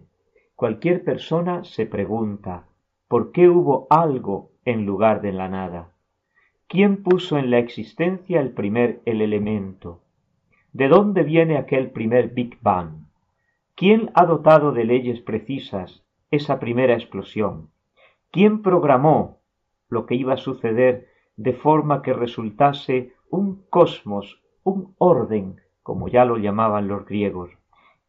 cualquier 0.54 1.04
persona 1.04 1.64
se 1.64 1.86
pregunta 1.86 2.67
¿Por 3.08 3.32
qué 3.32 3.48
hubo 3.48 3.86
algo 3.88 4.50
en 4.66 4.84
lugar 4.84 5.22
de 5.22 5.32
la 5.32 5.48
nada? 5.48 5.92
¿Quién 6.66 7.02
puso 7.02 7.38
en 7.38 7.50
la 7.50 7.58
existencia 7.58 8.38
el 8.38 8.52
primer 8.52 9.00
el 9.06 9.22
elemento? 9.22 10.02
¿De 10.74 10.88
dónde 10.88 11.22
viene 11.22 11.56
aquel 11.56 11.90
primer 11.90 12.28
Big 12.28 12.58
Bang? 12.60 13.06
¿Quién 13.74 14.10
ha 14.12 14.26
dotado 14.26 14.72
de 14.72 14.84
leyes 14.84 15.22
precisas 15.22 16.04
esa 16.30 16.60
primera 16.60 16.92
explosión? 16.92 17.70
¿Quién 18.30 18.60
programó 18.60 19.38
lo 19.88 20.04
que 20.04 20.14
iba 20.14 20.34
a 20.34 20.36
suceder 20.36 21.08
de 21.36 21.54
forma 21.54 22.02
que 22.02 22.12
resultase 22.12 23.14
un 23.30 23.64
cosmos, 23.70 24.42
un 24.64 24.94
orden, 24.98 25.62
como 25.82 26.08
ya 26.08 26.26
lo 26.26 26.36
llamaban 26.36 26.88
los 26.88 27.06
griegos, 27.06 27.50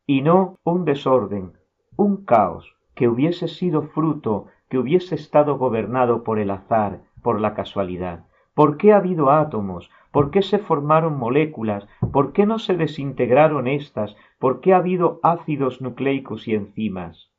y 0.05 0.23
no 0.23 0.57
un 0.65 0.83
desorden, 0.83 1.53
un 1.95 2.25
caos, 2.25 2.75
que 2.95 3.07
hubiese 3.07 3.47
sido 3.47 3.83
fruto 3.83 4.47
que 4.69 4.77
hubiese 4.77 5.15
estado 5.15 5.57
gobernado 5.57 6.23
por 6.23 6.39
el 6.39 6.51
azar, 6.51 7.01
por 7.21 7.41
la 7.41 7.53
casualidad. 7.53 8.25
¿Por 8.53 8.77
qué 8.77 8.93
ha 8.93 8.97
habido 8.97 9.31
átomos? 9.31 9.89
¿Por 10.11 10.31
qué 10.31 10.41
se 10.41 10.59
formaron 10.59 11.17
moléculas? 11.17 11.87
¿Por 12.11 12.33
qué 12.33 12.45
no 12.45 12.59
se 12.59 12.75
desintegraron 12.75 13.67
éstas? 13.67 14.15
¿Por 14.37 14.59
qué 14.59 14.73
ha 14.73 14.77
habido 14.77 15.19
ácidos 15.23 15.81
nucleicos 15.81 16.47
y 16.47 16.55
enzimas? 16.55 17.29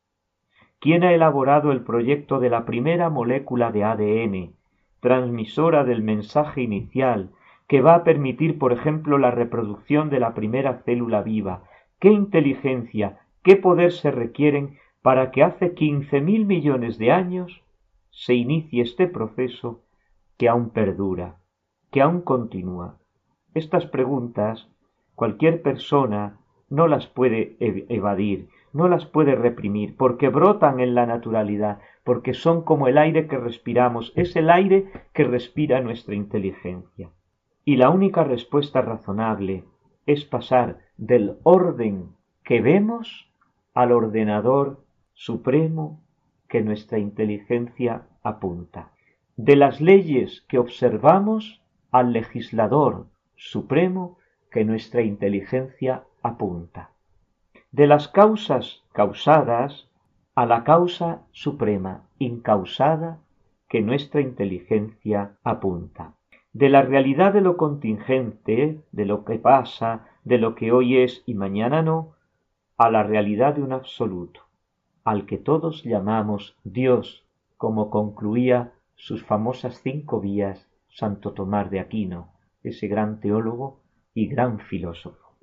¿Quién 0.78 1.04
ha 1.04 1.12
elaborado 1.12 1.72
el 1.72 1.82
proyecto 1.82 2.38
de 2.38 2.48
la 2.48 2.64
primera 2.64 3.10
molécula 3.10 3.70
de 3.70 3.84
ADN, 3.84 4.54
transmisora 5.00 5.84
del 5.84 6.02
mensaje 6.02 6.62
inicial, 6.62 7.30
que 7.66 7.82
va 7.82 7.94
a 7.96 8.04
permitir, 8.04 8.58
por 8.58 8.72
ejemplo, 8.72 9.18
la 9.18 9.30
reproducción 9.30 10.08
de 10.10 10.20
la 10.20 10.32
primera 10.32 10.82
célula 10.84 11.22
viva? 11.22 11.64
¿Qué 11.98 12.08
inteligencia, 12.08 13.18
qué 13.42 13.56
poder 13.56 13.92
se 13.92 14.10
requieren 14.10 14.78
para 15.02 15.30
que 15.30 15.42
hace 15.42 15.74
quince 15.74 16.20
mil 16.20 16.44
millones 16.46 16.98
de 16.98 17.10
años 17.12 17.62
se 18.10 18.34
inicie 18.34 18.82
este 18.82 19.06
proceso 19.06 19.82
que 20.36 20.48
aún 20.48 20.70
perdura, 20.70 21.36
que 21.90 22.02
aún 22.02 22.20
continúa. 22.20 22.98
Estas 23.54 23.86
preguntas, 23.86 24.68
cualquier 25.14 25.62
persona 25.62 26.38
no 26.68 26.86
las 26.86 27.06
puede 27.06 27.56
evadir, 27.60 28.48
no 28.72 28.88
las 28.88 29.06
puede 29.06 29.34
reprimir, 29.34 29.96
porque 29.96 30.28
brotan 30.28 30.80
en 30.80 30.94
la 30.94 31.06
naturalidad, 31.06 31.80
porque 32.04 32.32
son 32.34 32.62
como 32.62 32.86
el 32.86 32.96
aire 32.98 33.26
que 33.26 33.38
respiramos, 33.38 34.12
es 34.16 34.36
el 34.36 34.50
aire 34.50 34.86
que 35.12 35.24
respira 35.24 35.80
nuestra 35.80 36.14
inteligencia. 36.14 37.10
Y 37.64 37.76
la 37.76 37.90
única 37.90 38.24
respuesta 38.24 38.82
razonable 38.82 39.64
es 40.06 40.24
pasar 40.24 40.78
del 40.96 41.38
orden 41.42 42.10
que 42.44 42.60
vemos 42.60 43.30
al 43.74 43.92
ordenador 43.92 44.80
supremo 45.20 46.00
que 46.48 46.62
nuestra 46.62 46.98
inteligencia 46.98 48.06
apunta. 48.22 48.92
De 49.36 49.54
las 49.54 49.82
leyes 49.82 50.46
que 50.48 50.58
observamos 50.58 51.60
al 51.90 52.14
legislador 52.14 53.04
supremo 53.36 54.16
que 54.50 54.64
nuestra 54.64 55.02
inteligencia 55.02 56.04
apunta. 56.22 56.92
De 57.70 57.86
las 57.86 58.08
causas 58.08 58.82
causadas 58.92 59.90
a 60.34 60.46
la 60.46 60.64
causa 60.64 61.20
suprema, 61.32 62.04
incausada, 62.18 63.18
que 63.68 63.82
nuestra 63.82 64.22
inteligencia 64.22 65.32
apunta. 65.44 66.14
De 66.54 66.70
la 66.70 66.80
realidad 66.80 67.34
de 67.34 67.42
lo 67.42 67.58
contingente, 67.58 68.80
de 68.90 69.04
lo 69.04 69.26
que 69.26 69.38
pasa, 69.38 70.06
de 70.24 70.38
lo 70.38 70.54
que 70.54 70.72
hoy 70.72 70.96
es 70.96 71.22
y 71.26 71.34
mañana 71.34 71.82
no, 71.82 72.14
a 72.78 72.90
la 72.90 73.02
realidad 73.02 73.56
de 73.56 73.62
un 73.62 73.74
absoluto, 73.74 74.40
al 75.04 75.26
que 75.26 75.38
todos 75.38 75.84
llamamos 75.84 76.56
Dios, 76.64 77.24
como 77.56 77.90
concluía 77.90 78.72
sus 78.94 79.24
famosas 79.24 79.80
cinco 79.82 80.20
vías 80.20 80.68
Santo 80.88 81.32
Tomás 81.32 81.70
de 81.70 81.80
Aquino, 81.80 82.32
ese 82.62 82.88
gran 82.88 83.20
teólogo 83.20 83.80
y 84.14 84.26
gran 84.26 84.58
filósofo. 84.58 85.34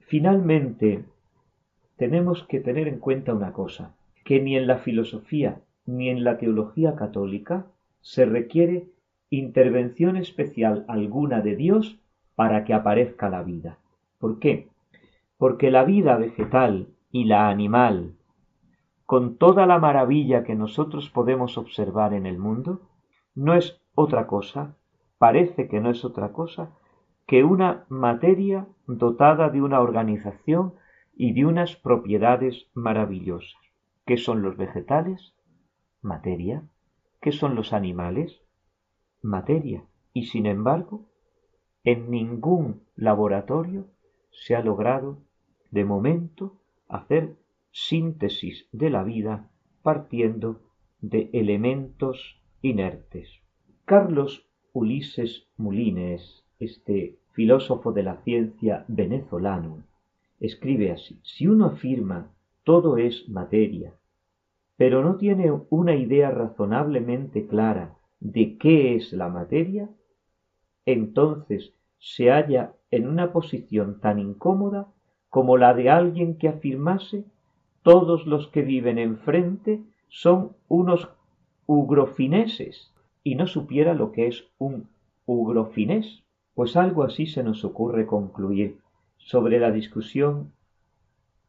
Finalmente, 0.00 1.04
tenemos 1.96 2.44
que 2.44 2.60
tener 2.60 2.86
en 2.88 2.98
cuenta 2.98 3.34
una 3.34 3.52
cosa, 3.52 3.94
que 4.24 4.40
ni 4.40 4.56
en 4.56 4.66
la 4.66 4.78
filosofía 4.78 5.60
ni 5.86 6.08
en 6.08 6.24
la 6.24 6.38
teología 6.38 6.96
católica 6.96 7.66
se 8.00 8.24
requiere 8.24 8.88
intervención 9.30 10.16
especial 10.16 10.84
alguna 10.88 11.40
de 11.40 11.56
Dios 11.56 11.98
para 12.34 12.64
que 12.64 12.74
aparezca 12.74 13.28
la 13.28 13.42
vida. 13.42 13.78
¿Por 14.18 14.38
qué? 14.38 14.68
Porque 15.38 15.70
la 15.70 15.84
vida 15.84 16.16
vegetal 16.16 16.88
y 17.12 17.24
la 17.24 17.48
animal, 17.48 18.14
con 19.06 19.36
toda 19.36 19.66
la 19.66 19.78
maravilla 19.78 20.42
que 20.42 20.56
nosotros 20.56 21.10
podemos 21.10 21.56
observar 21.58 22.12
en 22.12 22.26
el 22.26 22.38
mundo, 22.38 22.80
no 23.34 23.54
es 23.54 23.80
otra 23.94 24.26
cosa, 24.26 24.76
parece 25.18 25.68
que 25.68 25.80
no 25.80 25.90
es 25.90 26.04
otra 26.04 26.32
cosa, 26.32 26.70
que 27.26 27.44
una 27.44 27.86
materia 27.88 28.66
dotada 28.86 29.48
de 29.48 29.62
una 29.62 29.80
organización 29.80 30.74
y 31.14 31.32
de 31.32 31.46
unas 31.46 31.76
propiedades 31.76 32.68
maravillosas. 32.74 33.60
¿Qué 34.04 34.16
son 34.16 34.42
los 34.42 34.56
vegetales? 34.56 35.34
Materia. 36.02 36.64
¿Qué 37.20 37.32
son 37.32 37.54
los 37.54 37.72
animales? 37.72 38.42
Materia. 39.22 39.84
Y 40.12 40.26
sin 40.26 40.46
embargo, 40.46 41.06
en 41.84 42.10
ningún 42.10 42.82
laboratorio 42.96 43.86
se 44.30 44.54
ha 44.54 44.62
logrado, 44.62 45.18
de 45.70 45.84
momento, 45.84 46.56
hacer 46.88 47.36
síntesis 47.78 48.66
de 48.72 48.88
la 48.88 49.04
vida 49.04 49.50
partiendo 49.82 50.62
de 51.02 51.28
elementos 51.34 52.40
inertes. 52.62 53.28
Carlos 53.84 54.48
Ulises 54.72 55.46
Mulines, 55.58 56.42
este 56.58 57.18
filósofo 57.32 57.92
de 57.92 58.02
la 58.02 58.16
ciencia 58.22 58.86
venezolano, 58.88 59.84
escribe 60.40 60.90
así, 60.90 61.20
si 61.22 61.48
uno 61.48 61.66
afirma 61.66 62.32
todo 62.64 62.96
es 62.96 63.28
materia, 63.28 63.92
pero 64.78 65.02
no 65.02 65.16
tiene 65.16 65.52
una 65.68 65.94
idea 65.96 66.30
razonablemente 66.30 67.46
clara 67.46 67.94
de 68.20 68.56
qué 68.56 68.94
es 68.94 69.12
la 69.12 69.28
materia, 69.28 69.90
entonces 70.86 71.74
se 71.98 72.30
halla 72.30 72.72
en 72.90 73.06
una 73.06 73.32
posición 73.32 74.00
tan 74.00 74.18
incómoda 74.18 74.88
como 75.28 75.58
la 75.58 75.74
de 75.74 75.90
alguien 75.90 76.38
que 76.38 76.48
afirmase 76.48 77.26
todos 77.86 78.26
los 78.26 78.48
que 78.48 78.62
viven 78.62 78.98
enfrente 78.98 79.80
son 80.08 80.56
unos 80.66 81.08
ugrofineses 81.66 82.92
y 83.22 83.36
no 83.36 83.46
supiera 83.46 83.94
lo 83.94 84.10
que 84.10 84.26
es 84.26 84.48
un 84.58 84.88
ugrofinés. 85.24 86.24
Pues 86.54 86.74
algo 86.74 87.04
así 87.04 87.26
se 87.26 87.44
nos 87.44 87.64
ocurre 87.64 88.04
concluir 88.04 88.80
sobre 89.18 89.60
la 89.60 89.70
discusión 89.70 90.50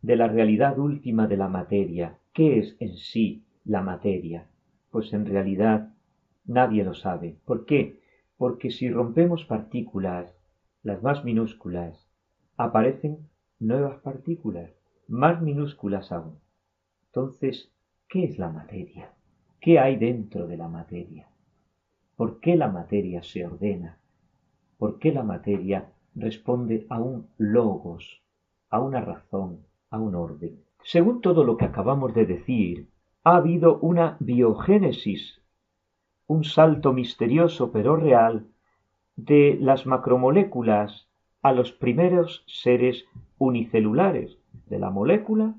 de 0.04 0.16
la 0.16 0.28
realidad 0.28 0.78
última 0.78 1.26
de 1.26 1.38
la 1.38 1.48
materia. 1.48 2.20
¿Qué 2.34 2.60
es 2.60 2.76
en 2.80 2.98
sí 2.98 3.42
la 3.66 3.82
materia? 3.82 4.46
Pues 4.92 5.14
en 5.14 5.26
realidad 5.26 5.96
nadie 6.46 6.84
lo 6.84 6.94
sabe. 6.94 7.36
¿Por 7.46 7.66
qué? 7.66 8.00
Porque 8.38 8.70
si 8.70 8.92
rompemos 8.92 9.44
partículas, 9.46 10.36
las 10.84 11.02
más 11.02 11.26
minúsculas, 11.26 12.08
aparecen 12.58 13.28
nuevas 13.58 13.98
partículas, 14.02 14.77
más 15.08 15.42
minúsculas 15.42 16.12
aún. 16.12 16.40
Entonces, 17.08 17.72
¿qué 18.10 18.26
es 18.26 18.38
la 18.38 18.50
materia? 18.50 19.14
¿Qué 19.60 19.80
hay 19.80 19.96
dentro 19.96 20.48
de 20.48 20.58
la 20.58 20.68
materia? 20.68 21.28
¿Por 22.16 22.40
qué 22.40 22.56
la 22.56 22.68
materia 22.68 23.24
se 23.24 23.46
ordena? 23.46 23.98
¿Por 24.78 25.00
qué 25.00 25.12
la 25.12 25.24
materia 25.24 25.92
responde 26.16 26.86
a 26.90 27.00
un 27.00 27.28
logos, 27.38 28.22
a 28.70 28.80
una 28.80 29.02
razón, 29.02 29.66
a 29.90 30.00
un 30.00 30.16
orden? 30.16 30.60
Según 30.84 31.22
todo 31.22 31.44
lo 31.44 31.58
que 31.58 31.66
acabamos 31.66 32.14
de 32.14 32.26
decir, 32.26 32.88
ha 33.24 33.36
habido 33.36 33.80
una 33.80 34.18
biogénesis, 34.20 35.42
un 36.28 36.44
salto 36.44 36.94
misterioso 36.94 37.72
pero 37.72 37.96
real 37.96 38.48
de 39.16 39.58
las 39.60 39.86
macromoléculas 39.86 41.08
a 41.42 41.52
los 41.52 41.72
primeros 41.72 42.44
seres 42.48 43.06
unicelulares, 43.38 44.38
de 44.70 44.80
la 44.80 44.90
molécula 44.90 45.56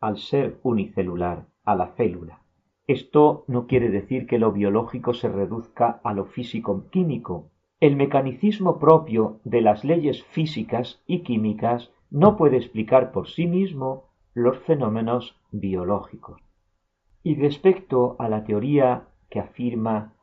al 0.00 0.18
ser 0.18 0.58
unicelular, 0.62 1.46
a 1.64 1.74
la 1.74 1.88
célula. 1.96 2.42
Esto 2.86 3.44
no 3.48 3.66
quiere 3.66 3.90
decir 3.90 4.26
que 4.26 4.38
lo 4.38 4.52
biológico 4.52 5.12
se 5.12 5.28
reduzca 5.28 6.00
a 6.02 6.14
lo 6.14 6.24
físico-químico. 6.24 7.50
El 7.80 7.96
mecanicismo 7.96 8.78
propio 8.78 9.40
de 9.44 9.60
las 9.60 9.84
leyes 9.84 10.24
físicas 10.24 11.02
y 11.06 11.20
químicas 11.20 11.92
no 12.10 12.36
puede 12.36 12.56
explicar 12.56 13.12
por 13.12 13.28
sí 13.28 13.46
mismo 13.46 14.04
los 14.32 14.58
fenómenos 14.60 15.38
biológicos. 15.50 16.40
Y 17.22 17.34
respecto 17.34 18.16
a 18.18 18.28
la 18.28 18.44
teoría 18.44 19.08
que 19.28 19.40
afirma 19.40 20.14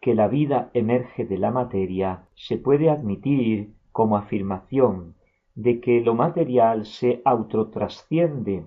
que 0.00 0.14
la 0.14 0.28
vida 0.28 0.70
emerge 0.74 1.24
de 1.24 1.38
la 1.38 1.50
materia, 1.50 2.28
se 2.34 2.58
puede 2.58 2.90
admitir 2.90 3.72
como 3.92 4.18
afirmación 4.18 5.14
de 5.54 5.80
que 5.80 6.00
lo 6.00 6.14
material 6.14 6.84
se 6.84 7.22
autotrasciende 7.24 8.64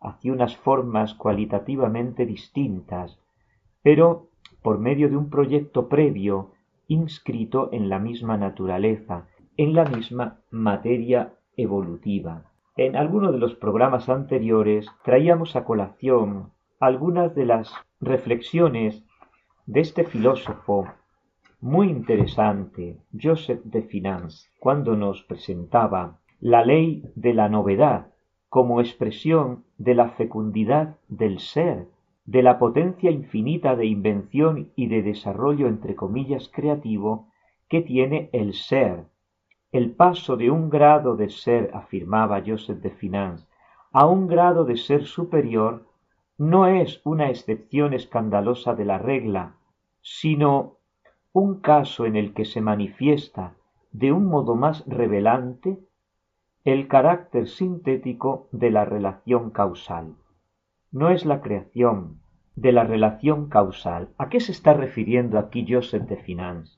hacia 0.00 0.32
unas 0.32 0.56
formas 0.56 1.14
cualitativamente 1.14 2.26
distintas, 2.26 3.18
pero 3.82 4.28
por 4.62 4.78
medio 4.78 5.08
de 5.08 5.16
un 5.16 5.30
proyecto 5.30 5.88
previo 5.88 6.52
inscrito 6.88 7.70
en 7.72 7.88
la 7.88 7.98
misma 7.98 8.36
naturaleza, 8.36 9.26
en 9.56 9.74
la 9.74 9.84
misma 9.84 10.40
materia 10.50 11.34
evolutiva. 11.56 12.44
En 12.76 12.94
alguno 12.94 13.32
de 13.32 13.38
los 13.38 13.54
programas 13.54 14.08
anteriores 14.08 14.86
traíamos 15.02 15.56
a 15.56 15.64
colación 15.64 16.52
algunas 16.78 17.34
de 17.34 17.46
las 17.46 17.72
reflexiones 18.00 19.02
de 19.64 19.80
este 19.80 20.04
filósofo 20.04 20.86
muy 21.60 21.88
interesante, 21.88 22.98
Joseph 23.18 23.62
de 23.64 23.82
Finance, 23.82 24.50
cuando 24.60 24.94
nos 24.94 25.22
presentaba 25.22 26.20
la 26.40 26.64
ley 26.64 27.02
de 27.14 27.34
la 27.34 27.48
novedad 27.48 28.08
como 28.48 28.80
expresión 28.80 29.64
de 29.78 29.94
la 29.94 30.10
fecundidad 30.10 30.96
del 31.08 31.38
ser, 31.38 31.88
de 32.24 32.42
la 32.42 32.58
potencia 32.58 33.10
infinita 33.10 33.76
de 33.76 33.86
invención 33.86 34.70
y 34.76 34.88
de 34.88 35.02
desarrollo 35.02 35.66
entre 35.68 35.94
comillas 35.94 36.48
creativo 36.48 37.28
que 37.68 37.80
tiene 37.80 38.30
el 38.32 38.54
ser. 38.54 39.04
El 39.72 39.92
paso 39.92 40.36
de 40.36 40.50
un 40.50 40.70
grado 40.70 41.16
de 41.16 41.28
ser, 41.28 41.70
afirmaba 41.74 42.42
Joseph 42.46 42.78
de 42.78 42.90
Finance, 42.90 43.46
a 43.92 44.06
un 44.06 44.26
grado 44.26 44.64
de 44.64 44.76
ser 44.76 45.04
superior 45.04 45.86
no 46.38 46.66
es 46.66 47.00
una 47.04 47.30
excepción 47.30 47.94
escandalosa 47.94 48.74
de 48.74 48.84
la 48.84 48.98
regla, 48.98 49.56
sino 50.02 50.76
un 51.32 51.60
caso 51.60 52.06
en 52.06 52.16
el 52.16 52.34
que 52.34 52.44
se 52.44 52.60
manifiesta 52.60 53.54
de 53.92 54.12
un 54.12 54.26
modo 54.26 54.54
más 54.54 54.84
revelante 54.86 55.78
el 56.66 56.88
carácter 56.88 57.46
sintético 57.46 58.48
de 58.50 58.72
la 58.72 58.84
relación 58.84 59.50
causal. 59.50 60.16
No 60.90 61.10
es 61.10 61.24
la 61.24 61.40
creación 61.40 62.18
de 62.56 62.72
la 62.72 62.82
relación 62.82 63.48
causal. 63.48 64.08
¿A 64.18 64.28
qué 64.28 64.40
se 64.40 64.50
está 64.50 64.74
refiriendo 64.74 65.38
aquí 65.38 65.64
Joseph 65.68 66.08
de 66.08 66.16
Finance? 66.16 66.76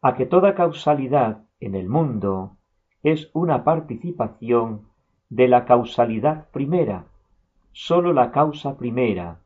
A 0.00 0.16
que 0.16 0.26
toda 0.26 0.56
causalidad 0.56 1.44
en 1.60 1.76
el 1.76 1.88
mundo 1.88 2.56
es 3.04 3.30
una 3.34 3.62
participación 3.62 4.88
de 5.30 5.46
la 5.46 5.64
causalidad 5.64 6.48
primera. 6.50 7.06
Sólo 7.70 8.12
la 8.12 8.32
causa 8.32 8.76
primera, 8.78 9.42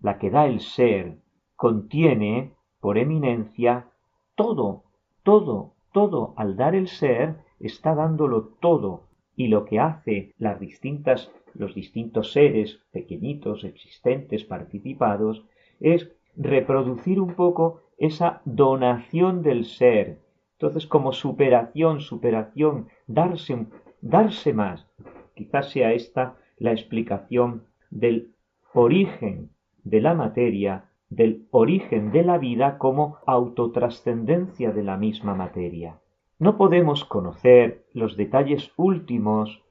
la 0.00 0.16
que 0.16 0.30
da 0.30 0.46
el 0.46 0.60
ser, 0.60 1.18
contiene, 1.56 2.54
por 2.80 2.96
eminencia, 2.96 3.90
todo, 4.34 4.84
todo, 5.24 5.74
todo. 5.92 6.32
Al 6.38 6.56
dar 6.56 6.74
el 6.74 6.88
ser, 6.88 7.47
está 7.60 7.94
dándolo 7.94 8.54
todo. 8.60 9.08
Y 9.36 9.48
lo 9.48 9.64
que 9.64 9.78
hace 9.78 10.34
las 10.38 10.58
distintas, 10.58 11.30
los 11.54 11.74
distintos 11.74 12.32
seres 12.32 12.80
pequeñitos, 12.90 13.64
existentes, 13.64 14.44
participados, 14.44 15.44
es 15.80 16.10
reproducir 16.36 17.20
un 17.20 17.34
poco 17.34 17.82
esa 17.98 18.42
donación 18.44 19.42
del 19.42 19.64
ser. 19.64 20.20
Entonces, 20.52 20.86
como 20.86 21.12
superación, 21.12 22.00
superación, 22.00 22.88
darse, 23.06 23.66
darse 24.00 24.52
más. 24.52 24.86
Quizás 25.34 25.70
sea 25.70 25.92
esta 25.92 26.36
la 26.58 26.72
explicación 26.72 27.64
del 27.90 28.34
origen 28.74 29.50
de 29.84 30.00
la 30.00 30.14
materia, 30.14 30.90
del 31.08 31.46
origen 31.50 32.10
de 32.12 32.22
la 32.22 32.38
vida 32.38 32.78
como 32.78 33.18
autotrascendencia 33.26 34.72
de 34.72 34.82
la 34.82 34.96
misma 34.96 35.34
materia. 35.34 36.00
No 36.38 36.56
podemos 36.56 37.04
conocer 37.04 37.84
los 37.92 38.16
detalles 38.16 38.72
últimos 38.76 39.62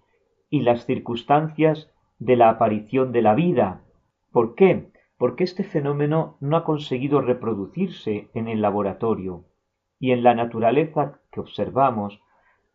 y 0.49 0.61
las 0.61 0.85
circunstancias 0.85 1.91
de 2.19 2.35
la 2.35 2.49
aparición 2.49 3.11
de 3.11 3.21
la 3.21 3.35
vida. 3.35 3.81
¿Por 4.31 4.55
qué? 4.55 4.91
porque 5.17 5.43
este 5.43 5.63
fenómeno 5.63 6.37
no 6.39 6.57
ha 6.57 6.63
conseguido 6.63 7.21
reproducirse 7.21 8.29
en 8.33 8.47
el 8.47 8.61
laboratorio 8.61 9.45
y 9.99 10.11
en 10.11 10.23
la 10.23 10.35
naturaleza 10.35 11.19
que 11.31 11.39
observamos, 11.39 12.21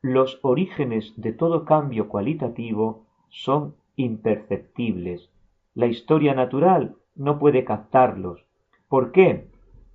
los 0.00 0.40
orígenes 0.42 1.14
de 1.16 1.32
todo 1.32 1.64
cambio 1.64 2.08
cualitativo 2.08 3.06
son 3.28 3.76
imperceptibles. 3.94 5.30
La 5.74 5.86
historia 5.86 6.34
natural 6.34 6.96
no 7.14 7.38
puede 7.38 7.64
captarlos. 7.64 8.44
¿Por 8.88 9.12
qué? 9.12 9.46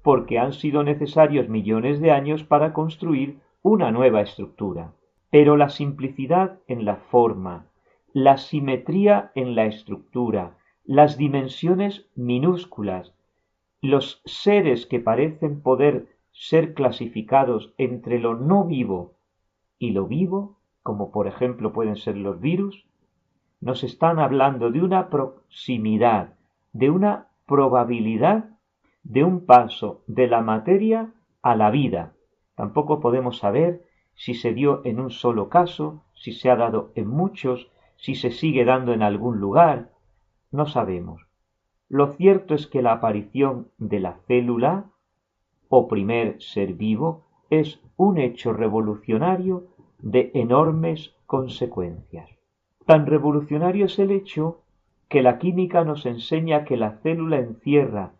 Porque 0.01 0.39
han 0.39 0.53
sido 0.53 0.83
necesarios 0.83 1.49
millones 1.49 1.99
de 1.99 2.11
años 2.11 2.45
para 2.45 2.71
construir 2.71 3.39
una 3.67 3.91
nueva 3.91 4.21
estructura. 4.21 4.93
Pero 5.29 5.57
la 5.57 5.69
simplicidad 5.69 6.59
en 6.67 6.85
la 6.85 6.95
forma, 6.95 7.67
la 8.13 8.37
simetría 8.37 9.31
en 9.35 9.55
la 9.55 9.65
estructura, 9.65 10.57
las 10.85 11.17
dimensiones 11.17 12.09
minúsculas, 12.15 13.13
los 13.81 14.21
seres 14.25 14.85
que 14.85 14.99
parecen 14.99 15.61
poder 15.61 16.07
ser 16.31 16.73
clasificados 16.73 17.73
entre 17.77 18.19
lo 18.19 18.35
no 18.35 18.63
vivo 18.63 19.13
y 19.79 19.91
lo 19.91 20.07
vivo, 20.07 20.57
como 20.81 21.11
por 21.11 21.27
ejemplo 21.27 21.73
pueden 21.73 21.95
ser 21.95 22.15
los 22.15 22.39
virus, 22.39 22.85
nos 23.59 23.83
están 23.83 24.19
hablando 24.19 24.71
de 24.71 24.81
una 24.81 25.09
proximidad, 25.09 26.35
de 26.73 26.89
una 26.89 27.27
probabilidad 27.45 28.51
de 29.03 29.23
un 29.23 29.45
paso 29.45 30.03
de 30.07 30.27
la 30.27 30.41
materia 30.41 31.13
a 31.41 31.55
la 31.55 31.71
vida. 31.71 32.13
Tampoco 32.57 32.99
podemos 32.99 33.37
saber 33.37 33.85
si 34.15 34.33
se 34.33 34.51
dio 34.51 34.81
en 34.83 34.99
un 34.99 35.11
solo 35.11 35.47
caso, 35.47 36.03
si 36.15 36.33
se 36.33 36.49
ha 36.49 36.55
dado 36.55 36.91
en 36.95 37.07
muchos, 37.07 37.69
si 37.97 38.15
se 38.15 38.31
sigue 38.31 38.65
dando 38.65 38.93
en 38.93 39.03
algún 39.03 39.39
lugar, 39.39 39.91
no 40.51 40.65
sabemos. 40.65 41.21
Lo 41.87 42.13
cierto 42.13 42.55
es 42.55 42.65
que 42.65 42.81
la 42.81 42.93
aparición 42.93 43.69
de 43.77 43.99
la 43.99 44.13
célula, 44.27 44.89
o 45.69 45.87
primer 45.87 46.41
ser 46.41 46.73
vivo, 46.73 47.27
es 47.51 47.79
un 47.95 48.17
hecho 48.17 48.53
revolucionario 48.53 49.67
de 49.99 50.31
enormes 50.33 51.13
consecuencias. 51.27 52.27
Tan 52.87 53.05
revolucionario 53.05 53.85
es 53.85 53.99
el 53.99 54.09
hecho 54.09 54.63
que 55.09 55.21
la 55.21 55.37
química 55.37 55.83
nos 55.83 56.07
enseña 56.07 56.65
que 56.65 56.75
la 56.75 56.97
célula 57.03 57.37
encierra 57.37 58.13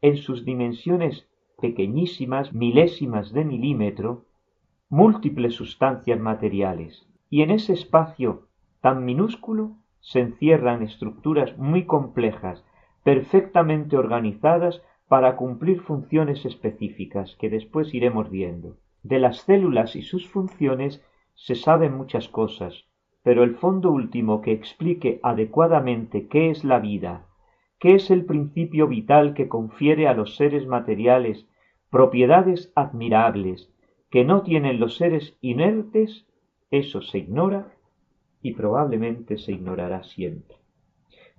en 0.00 0.16
sus 0.16 0.46
dimensiones 0.46 1.28
pequeñísimas, 1.62 2.52
milésimas 2.52 3.32
de 3.32 3.44
milímetro, 3.46 4.26
múltiples 4.90 5.54
sustancias 5.54 6.20
materiales, 6.20 7.08
y 7.30 7.40
en 7.40 7.50
ese 7.50 7.72
espacio 7.72 8.48
tan 8.82 9.04
minúsculo 9.06 9.76
se 10.00 10.18
encierran 10.20 10.82
estructuras 10.82 11.56
muy 11.56 11.86
complejas, 11.86 12.64
perfectamente 13.04 13.96
organizadas 13.96 14.82
para 15.08 15.36
cumplir 15.36 15.80
funciones 15.80 16.44
específicas 16.44 17.36
que 17.38 17.48
después 17.48 17.94
iremos 17.94 18.28
viendo. 18.28 18.76
De 19.02 19.18
las 19.20 19.38
células 19.42 19.94
y 19.94 20.02
sus 20.02 20.28
funciones 20.28 21.04
se 21.34 21.54
saben 21.54 21.96
muchas 21.96 22.28
cosas, 22.28 22.86
pero 23.22 23.44
el 23.44 23.54
fondo 23.54 23.92
último 23.92 24.40
que 24.42 24.52
explique 24.52 25.20
adecuadamente 25.22 26.26
qué 26.26 26.50
es 26.50 26.64
la 26.64 26.80
vida, 26.80 27.26
qué 27.78 27.94
es 27.94 28.10
el 28.10 28.24
principio 28.24 28.88
vital 28.88 29.34
que 29.34 29.48
confiere 29.48 30.06
a 30.08 30.14
los 30.14 30.36
seres 30.36 30.66
materiales 30.66 31.46
propiedades 31.92 32.72
admirables 32.74 33.70
que 34.10 34.24
no 34.24 34.40
tienen 34.40 34.80
los 34.80 34.96
seres 34.96 35.36
inertes, 35.42 36.24
eso 36.70 37.02
se 37.02 37.18
ignora 37.18 37.74
y 38.40 38.54
probablemente 38.54 39.36
se 39.36 39.52
ignorará 39.52 40.02
siempre. 40.02 40.56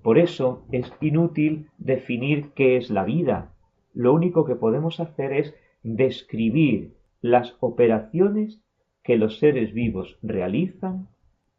Por 0.03 0.19
eso 0.19 0.63
es 0.71 0.93
inútil 1.01 1.69
definir 1.79 2.51
qué 2.51 2.77
es 2.77 2.91
la 2.91 3.03
vida. 3.03 3.51
Lo 3.95 4.13
único 4.13 4.45
que 4.45 4.53
podemos 4.53 4.99
hacer 4.99 5.33
es 5.33 5.55
describir 5.81 6.93
las 7.19 7.57
operaciones 7.59 8.61
que 9.01 9.17
los 9.17 9.39
seres 9.39 9.73
vivos 9.73 10.19
realizan 10.21 11.07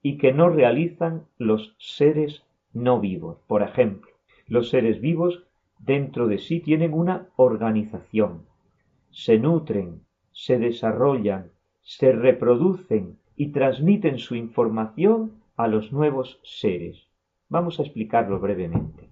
y 0.03 0.19
que 0.19 0.33
no 0.33 0.51
realizan 0.51 1.25
los 1.37 1.75
seres 1.79 2.45
no 2.73 3.01
vivos. 3.01 3.39
Por 3.49 3.63
ejemplo, 3.63 4.13
los 4.47 4.69
seres 4.69 5.01
vivos 5.01 5.43
dentro 5.81 6.29
de 6.29 6.39
sí 6.39 6.61
tienen 6.61 6.95
una 6.95 7.27
organización, 7.35 8.43
se 9.15 9.39
nutren, 9.39 10.03
se 10.33 10.59
desarrollan, 10.59 11.53
se 11.83 12.11
reproducen 12.11 13.17
y 13.37 13.53
transmiten 13.53 14.19
su 14.19 14.35
información 14.35 15.41
a 15.57 15.69
los 15.69 15.93
nuevos 15.93 16.41
seres. 16.43 17.07
Vamos 17.49 17.79
a 17.79 17.85
explicarlo 17.85 18.41
brevemente. 18.41 19.09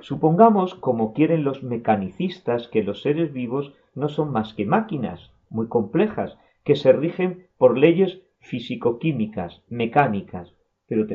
Supongamos, 0.00 0.74
como 0.74 1.12
quieren 1.12 1.44
los 1.44 1.62
mecanicistas, 1.62 2.68
que 2.68 2.82
los 2.82 3.02
seres 3.02 3.34
vivos 3.34 3.74
no 3.94 4.08
son 4.08 4.32
más 4.32 4.54
que 4.54 4.64
máquinas 4.64 5.30
muy 5.50 5.68
complejas, 5.68 6.38
que 6.64 6.74
se 6.74 6.92
rigen 6.92 7.48
por 7.58 7.76
leyes 7.76 8.22
físico-químicas, 8.40 9.62
mecánicas, 9.68 10.54
pero, 10.86 11.06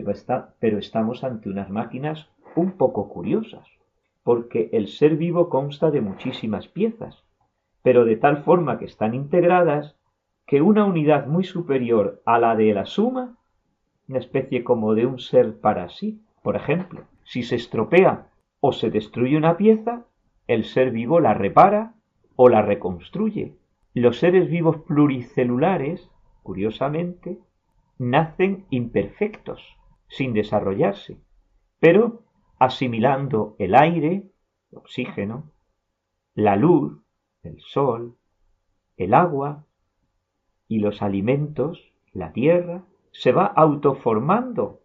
pero 0.60 0.78
estamos 0.78 1.24
ante 1.24 1.50
unas 1.50 1.70
máquinas 1.72 2.30
un 2.56 2.74
poco 2.74 3.10
curiosas, 3.10 3.67
porque 4.24 4.70
el 4.72 4.88
ser 4.88 5.17
vivo 5.17 5.50
consta 5.50 5.89
de 5.89 6.02
muchísimas 6.02 6.67
piezas, 6.67 7.24
pero 7.84 8.06
de 8.06 8.15
tal 8.17 8.44
forma 8.44 8.78
que 8.78 8.86
están 8.86 9.13
integradas 9.13 9.96
que 10.46 10.62
una 10.62 10.86
unidad 10.86 11.28
muy 11.28 11.44
superior 11.44 12.22
a 12.26 12.39
la 12.39 12.56
de 12.56 12.74
la 12.74 12.86
suma, 12.86 13.38
una 14.08 14.20
especie 14.20 14.63
como 14.63 14.94
de 14.94 15.06
un 15.06 15.20
ser 15.20 15.60
para 15.60 15.89
sí, 15.89 16.22
por 16.44 16.56
ejemplo, 16.56 17.06
si 17.24 17.44
se 17.44 17.56
estropea 17.56 18.28
o 18.60 18.74
se 18.74 18.89
destruye 18.89 19.38
una 19.38 19.58
pieza, 19.58 20.06
el 20.48 20.65
ser 20.65 20.91
vivo 20.91 21.20
la 21.20 21.34
repara 21.34 21.94
o 22.36 22.50
la 22.50 22.62
reconstruye. 22.62 23.56
Los 23.94 24.20
seres 24.20 24.50
vivos 24.50 24.78
pluricelulares, 24.88 26.10
curiosamente, 26.44 27.39
nacen 27.98 28.65
imperfectos, 28.70 29.78
sin 30.08 30.34
desarrollarse, 30.34 31.17
pero 31.80 32.24
asimilando 32.60 33.56
el 33.60 33.76
aire, 33.76 34.32
el 34.72 34.78
oxígeno, 34.78 35.52
la 36.34 36.56
luz, 36.56 37.01
el 37.43 37.60
sol, 37.62 38.15
el 38.97 39.13
agua, 39.13 39.65
y 40.67 40.80
los 40.80 41.01
alimentos, 41.01 41.91
la 42.13 42.32
tierra, 42.32 42.86
se 43.12 43.34
va 43.34 43.45
autoformando, 43.45 44.80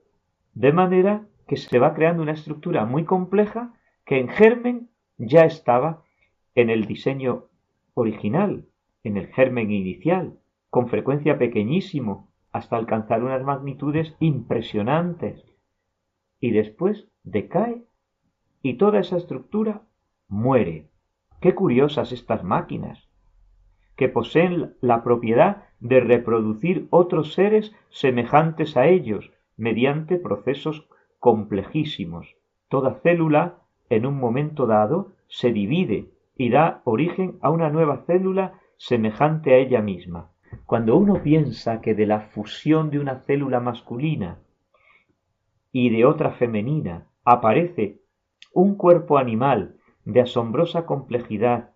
de 0.52 0.72
manera 0.72 1.26
que 1.46 1.56
se 1.56 1.78
va 1.78 1.94
creando 1.94 2.22
una 2.22 2.32
estructura 2.32 2.84
muy 2.84 3.04
compleja 3.04 3.72
que 4.04 4.18
en 4.18 4.28
germen 4.28 4.88
ya 5.16 5.44
estaba 5.44 6.02
en 6.56 6.70
el 6.70 6.86
diseño 6.86 7.44
original, 7.94 8.66
en 9.04 9.16
el 9.16 9.28
germen 9.28 9.70
inicial, 9.70 10.38
con 10.70 10.88
frecuencia 10.88 11.38
pequeñísimo, 11.38 12.30
hasta 12.50 12.76
alcanzar 12.76 13.22
unas 13.22 13.44
magnitudes 13.44 14.16
impresionantes. 14.18 15.44
Y 16.40 16.50
después 16.50 17.06
decae 17.22 17.84
y 18.62 18.74
toda 18.74 19.00
esa 19.00 19.16
estructura 19.18 19.82
muere. 20.26 20.88
Qué 21.40 21.55
curiosas 21.55 22.12
estas 22.12 22.44
máquinas 22.44 23.09
que 23.96 24.09
poseen 24.09 24.75
la 24.81 25.03
propiedad 25.03 25.64
de 25.81 26.01
reproducir 26.01 26.87
otros 26.90 27.33
seres 27.33 27.75
semejantes 27.88 28.77
a 28.77 28.87
ellos 28.87 29.33
mediante 29.57 30.18
procesos 30.18 30.87
complejísimos. 31.18 32.37
Toda 32.68 33.01
célula, 33.01 33.59
en 33.88 34.07
un 34.07 34.18
momento 34.18 34.66
dado, 34.66 35.12
se 35.29 35.53
divide 35.53 36.11
y 36.37 36.51
da 36.51 36.83
origen 36.85 37.38
a 37.40 37.51
una 37.51 37.70
nueva 37.70 38.05
célula 38.07 38.61
semejante 38.77 39.55
a 39.55 39.57
ella 39.57 39.81
misma. 39.81 40.31
Cuando 40.66 40.96
uno 40.96 41.22
piensa 41.22 41.81
que 41.81 41.94
de 41.94 42.07
la 42.07 42.20
fusión 42.20 42.90
de 42.90 42.99
una 42.99 43.20
célula 43.20 43.61
masculina 43.61 44.38
y 45.72 45.90
de 45.90 46.05
otra 46.05 46.33
femenina 46.33 47.07
aparece 47.25 48.01
un 48.53 48.77
cuerpo 48.77 49.18
animal 49.18 49.75
de 50.06 50.20
asombrosa 50.20 50.86
complejidad 50.86 51.70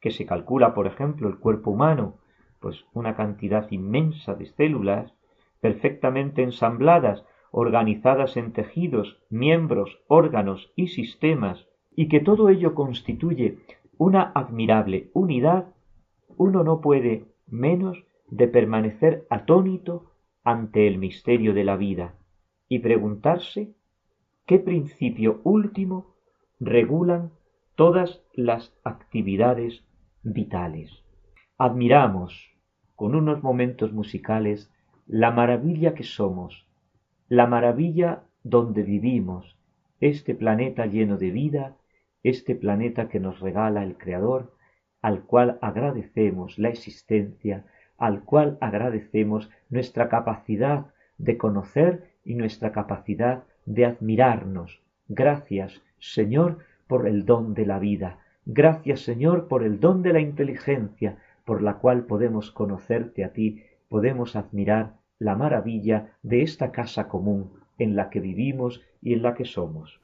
que 0.00 0.10
se 0.10 0.26
calcula, 0.26 0.74
por 0.74 0.86
ejemplo, 0.86 1.28
el 1.28 1.38
cuerpo 1.38 1.70
humano, 1.70 2.18
pues 2.60 2.84
una 2.92 3.14
cantidad 3.14 3.70
inmensa 3.70 4.34
de 4.34 4.46
células 4.46 5.14
perfectamente 5.60 6.42
ensambladas, 6.42 7.24
organizadas 7.50 8.36
en 8.36 8.52
tejidos, 8.52 9.22
miembros, 9.30 10.00
órganos 10.08 10.72
y 10.76 10.88
sistemas, 10.88 11.66
y 11.94 12.08
que 12.08 12.20
todo 12.20 12.48
ello 12.48 12.74
constituye 12.74 13.58
una 13.96 14.32
admirable 14.34 15.10
unidad, 15.14 15.66
uno 16.36 16.64
no 16.64 16.80
puede 16.80 17.26
menos 17.46 18.04
de 18.28 18.48
permanecer 18.48 19.26
atónito 19.30 20.12
ante 20.42 20.86
el 20.86 20.98
misterio 20.98 21.54
de 21.54 21.64
la 21.64 21.76
vida 21.76 22.14
y 22.68 22.80
preguntarse 22.80 23.72
qué 24.46 24.58
principio 24.58 25.40
último 25.44 26.14
regulan 26.60 27.30
todas 27.78 28.20
las 28.34 28.76
actividades 28.82 29.84
vitales. 30.24 31.04
Admiramos 31.58 32.50
con 32.96 33.14
unos 33.14 33.44
momentos 33.44 33.92
musicales 33.92 34.68
la 35.06 35.30
maravilla 35.30 35.94
que 35.94 36.02
somos, 36.02 36.66
la 37.28 37.46
maravilla 37.46 38.24
donde 38.42 38.82
vivimos, 38.82 39.56
este 40.00 40.34
planeta 40.34 40.86
lleno 40.86 41.18
de 41.18 41.30
vida, 41.30 41.76
este 42.24 42.56
planeta 42.56 43.08
que 43.08 43.20
nos 43.20 43.38
regala 43.38 43.84
el 43.84 43.96
Creador, 43.96 44.56
al 45.00 45.22
cual 45.22 45.60
agradecemos 45.62 46.58
la 46.58 46.70
existencia, 46.70 47.64
al 47.96 48.24
cual 48.24 48.58
agradecemos 48.60 49.50
nuestra 49.70 50.08
capacidad 50.08 50.86
de 51.16 51.38
conocer 51.38 52.10
y 52.24 52.34
nuestra 52.34 52.72
capacidad 52.72 53.44
de 53.66 53.86
admirarnos. 53.86 54.82
Gracias, 55.06 55.80
Señor, 56.00 56.58
por 56.88 57.06
el 57.06 57.24
don 57.24 57.54
de 57.54 57.66
la 57.66 57.78
vida. 57.78 58.18
Gracias, 58.44 59.00
Señor, 59.00 59.46
por 59.46 59.62
el 59.62 59.78
don 59.78 60.02
de 60.02 60.12
la 60.12 60.20
inteligencia, 60.20 61.18
por 61.44 61.62
la 61.62 61.74
cual 61.74 62.06
podemos 62.06 62.50
conocerte 62.50 63.24
a 63.24 63.32
ti, 63.32 63.62
podemos 63.88 64.34
admirar 64.34 64.94
la 65.20 65.36
maravilla 65.36 66.14
de 66.22 66.42
esta 66.42 66.72
casa 66.72 67.06
común 67.08 67.52
en 67.78 67.94
la 67.94 68.10
que 68.10 68.20
vivimos 68.20 68.82
y 69.00 69.12
en 69.12 69.22
la 69.22 69.34
que 69.34 69.44
somos. 69.44 70.00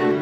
you 0.01 0.20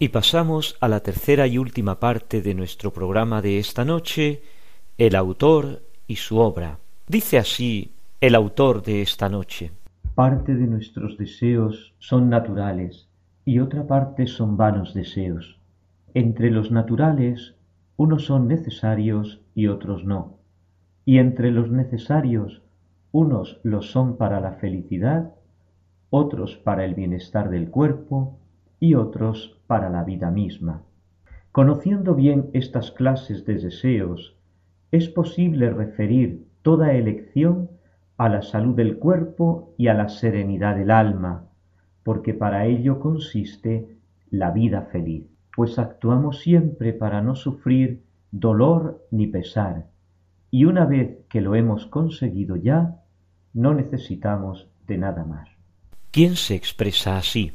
Y 0.00 0.10
pasamos 0.10 0.76
a 0.80 0.86
la 0.86 1.00
tercera 1.00 1.48
y 1.48 1.58
última 1.58 1.98
parte 1.98 2.40
de 2.40 2.54
nuestro 2.54 2.92
programa 2.92 3.42
de 3.42 3.58
esta 3.58 3.84
noche, 3.84 4.42
el 4.96 5.16
autor 5.16 5.82
y 6.06 6.14
su 6.14 6.38
obra. 6.38 6.78
Dice 7.08 7.36
así 7.36 7.90
el 8.20 8.36
autor 8.36 8.84
de 8.84 9.02
esta 9.02 9.28
noche. 9.28 9.72
Parte 10.14 10.54
de 10.54 10.68
nuestros 10.68 11.18
deseos 11.18 11.94
son 11.98 12.30
naturales 12.30 13.08
y 13.44 13.58
otra 13.58 13.88
parte 13.88 14.28
son 14.28 14.56
vanos 14.56 14.94
deseos. 14.94 15.58
Entre 16.14 16.52
los 16.52 16.70
naturales 16.70 17.56
unos 17.96 18.26
son 18.26 18.46
necesarios 18.46 19.40
y 19.56 19.66
otros 19.66 20.04
no. 20.04 20.38
Y 21.06 21.18
entre 21.18 21.50
los 21.50 21.72
necesarios 21.72 22.62
unos 23.10 23.58
lo 23.64 23.82
son 23.82 24.16
para 24.16 24.38
la 24.38 24.52
felicidad, 24.52 25.34
otros 26.10 26.56
para 26.56 26.84
el 26.84 26.94
bienestar 26.94 27.50
del 27.50 27.68
cuerpo 27.68 28.38
y 28.80 28.94
otros 28.94 29.58
para 29.66 29.90
la 29.90 30.04
vida 30.04 30.30
misma. 30.30 30.82
Conociendo 31.52 32.14
bien 32.14 32.50
estas 32.52 32.90
clases 32.90 33.44
de 33.44 33.54
deseos, 33.54 34.36
es 34.92 35.08
posible 35.08 35.70
referir 35.70 36.46
toda 36.62 36.92
elección 36.92 37.70
a 38.16 38.28
la 38.28 38.42
salud 38.42 38.74
del 38.74 38.98
cuerpo 38.98 39.74
y 39.76 39.88
a 39.88 39.94
la 39.94 40.08
serenidad 40.08 40.76
del 40.76 40.90
alma, 40.90 41.44
porque 42.02 42.34
para 42.34 42.66
ello 42.66 43.00
consiste 43.00 43.96
la 44.30 44.50
vida 44.50 44.82
feliz, 44.92 45.24
pues 45.54 45.78
actuamos 45.78 46.40
siempre 46.40 46.92
para 46.92 47.22
no 47.22 47.34
sufrir 47.34 48.02
dolor 48.30 49.06
ni 49.10 49.26
pesar, 49.26 49.86
y 50.50 50.64
una 50.64 50.84
vez 50.84 51.18
que 51.28 51.40
lo 51.40 51.54
hemos 51.54 51.86
conseguido 51.86 52.56
ya, 52.56 53.02
no 53.52 53.74
necesitamos 53.74 54.68
de 54.86 54.98
nada 54.98 55.24
más. 55.24 55.48
¿Quién 56.10 56.36
se 56.36 56.54
expresa 56.54 57.18
así? 57.18 57.52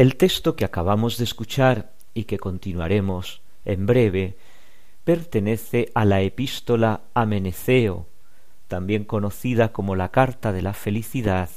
El 0.00 0.16
texto 0.16 0.56
que 0.56 0.64
acabamos 0.64 1.18
de 1.18 1.24
escuchar 1.24 1.92
y 2.14 2.24
que 2.24 2.38
continuaremos 2.38 3.42
en 3.66 3.84
breve 3.84 4.38
pertenece 5.04 5.92
a 5.94 6.06
la 6.06 6.22
epístola 6.22 7.02
a 7.12 7.26
Meneceo, 7.26 8.06
también 8.66 9.04
conocida 9.04 9.72
como 9.72 9.96
la 9.96 10.08
Carta 10.08 10.52
de 10.54 10.62
la 10.62 10.72
Felicidad, 10.72 11.50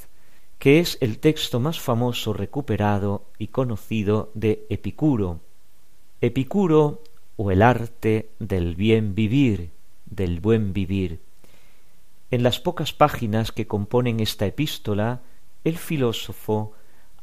que 0.58 0.78
es 0.78 0.98
el 1.00 1.20
texto 1.20 1.58
más 1.58 1.80
famoso 1.80 2.34
recuperado 2.34 3.24
y 3.38 3.46
conocido 3.46 4.30
de 4.34 4.66
Epicuro. 4.68 5.40
Epicuro 6.20 7.02
o 7.38 7.50
el 7.50 7.62
arte 7.62 8.28
del 8.40 8.76
bien 8.76 9.14
vivir, 9.14 9.70
del 10.04 10.40
buen 10.40 10.74
vivir. 10.74 11.20
En 12.30 12.42
las 12.42 12.60
pocas 12.60 12.92
páginas 12.92 13.52
que 13.52 13.66
componen 13.66 14.20
esta 14.20 14.44
epístola, 14.44 15.22
el 15.64 15.78
filósofo 15.78 16.74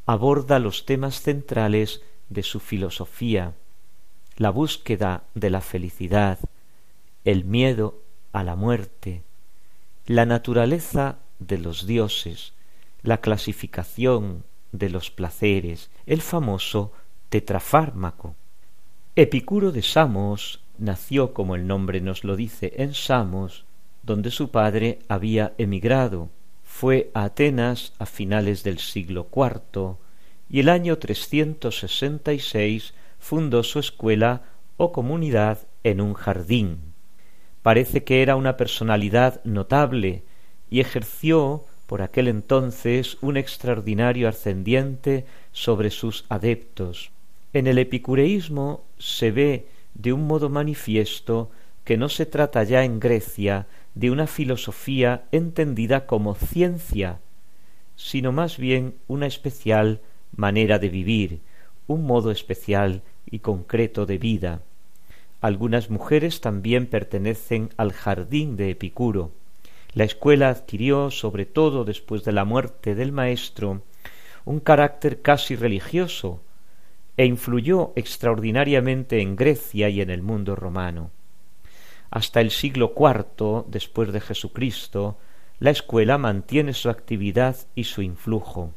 aborda 0.06 0.58
los 0.58 0.86
temas 0.86 1.20
centrales 1.20 2.02
de 2.28 2.42
su 2.42 2.60
filosofía, 2.60 3.54
la 4.36 4.50
búsqueda 4.50 5.24
de 5.34 5.50
la 5.50 5.60
felicidad, 5.60 6.38
el 7.24 7.44
miedo 7.44 8.00
a 8.32 8.42
la 8.42 8.56
muerte, 8.56 9.22
la 10.06 10.26
naturaleza 10.26 11.18
de 11.38 11.58
los 11.58 11.86
dioses, 11.86 12.52
la 13.02 13.20
clasificación 13.20 14.44
de 14.72 14.88
los 14.88 15.10
placeres, 15.10 15.90
el 16.06 16.22
famoso 16.22 16.92
tetrafármaco. 17.28 18.34
Epicuro 19.14 19.72
de 19.72 19.82
Samos 19.82 20.60
nació, 20.78 21.34
como 21.34 21.54
el 21.54 21.66
nombre 21.66 22.00
nos 22.00 22.24
lo 22.24 22.36
dice, 22.36 22.72
en 22.76 22.94
Samos, 22.94 23.64
donde 24.02 24.30
su 24.30 24.50
padre 24.50 25.00
había 25.08 25.52
emigrado. 25.58 26.30
Fue 26.82 27.12
a 27.14 27.22
Atenas 27.22 27.92
a 28.00 28.06
finales 28.06 28.64
del 28.64 28.80
siglo 28.80 29.28
IV 29.32 29.98
y 30.50 30.58
el 30.58 30.68
año 30.68 30.98
366 30.98 32.92
fundó 33.20 33.62
su 33.62 33.78
escuela 33.78 34.42
o 34.78 34.90
comunidad 34.90 35.58
en 35.84 36.00
un 36.00 36.14
jardín 36.14 36.92
Parece 37.62 38.02
que 38.02 38.20
era 38.20 38.34
una 38.34 38.56
personalidad 38.56 39.40
notable 39.44 40.24
y 40.70 40.80
ejerció 40.80 41.66
por 41.86 42.02
aquel 42.02 42.26
entonces 42.26 43.16
un 43.20 43.36
extraordinario 43.36 44.28
ascendiente 44.28 45.24
sobre 45.52 45.90
sus 45.90 46.24
adeptos. 46.30 47.12
En 47.52 47.68
el 47.68 47.78
epicureísmo 47.78 48.82
se 48.98 49.30
ve 49.30 49.68
de 49.94 50.12
un 50.12 50.26
modo 50.26 50.48
manifiesto 50.48 51.48
que 51.84 51.96
no 51.96 52.08
se 52.08 52.26
trata 52.26 52.64
ya 52.64 52.82
en 52.82 52.98
Grecia 52.98 53.68
de 53.94 54.10
una 54.10 54.26
filosofía 54.26 55.24
entendida 55.32 56.06
como 56.06 56.34
ciencia, 56.34 57.20
sino 57.96 58.32
más 58.32 58.56
bien 58.56 58.94
una 59.06 59.26
especial 59.26 60.00
manera 60.34 60.78
de 60.78 60.88
vivir, 60.88 61.40
un 61.86 62.04
modo 62.06 62.30
especial 62.30 63.02
y 63.26 63.40
concreto 63.40 64.06
de 64.06 64.18
vida. 64.18 64.62
Algunas 65.40 65.90
mujeres 65.90 66.40
también 66.40 66.86
pertenecen 66.86 67.70
al 67.76 67.92
jardín 67.92 68.56
de 68.56 68.70
Epicuro. 68.70 69.32
La 69.94 70.04
escuela 70.04 70.48
adquirió, 70.48 71.10
sobre 71.10 71.44
todo 71.44 71.84
después 71.84 72.24
de 72.24 72.32
la 72.32 72.44
muerte 72.44 72.94
del 72.94 73.12
maestro, 73.12 73.82
un 74.44 74.60
carácter 74.60 75.20
casi 75.20 75.54
religioso 75.54 76.40
e 77.16 77.26
influyó 77.26 77.92
extraordinariamente 77.94 79.20
en 79.20 79.36
Grecia 79.36 79.88
y 79.88 80.00
en 80.00 80.10
el 80.10 80.22
mundo 80.22 80.56
romano. 80.56 81.10
Hasta 82.12 82.42
el 82.42 82.50
siglo 82.50 82.92
IV 82.94 83.64
después 83.68 84.12
de 84.12 84.20
Jesucristo, 84.20 85.16
la 85.58 85.70
escuela 85.70 86.18
mantiene 86.18 86.74
su 86.74 86.90
actividad 86.90 87.56
y 87.74 87.84
su 87.84 88.02
influjo. 88.02 88.74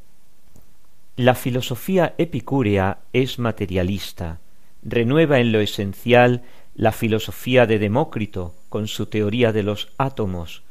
La 1.17 1.35
filosofía 1.35 2.15
epicúrea 2.17 2.99
es 3.11 3.37
materialista, 3.37 4.39
renueva 4.83 5.39
en 5.41 5.51
lo 5.51 5.59
esencial 5.59 6.43
la 6.75 6.93
filosofía 6.93 7.65
de 7.65 7.77
Demócrito 7.77 8.55
con 8.69 8.87
su 8.87 9.07
teoría 9.07 9.51
de 9.51 9.63
los 9.63 9.89
átomos. 9.97 10.63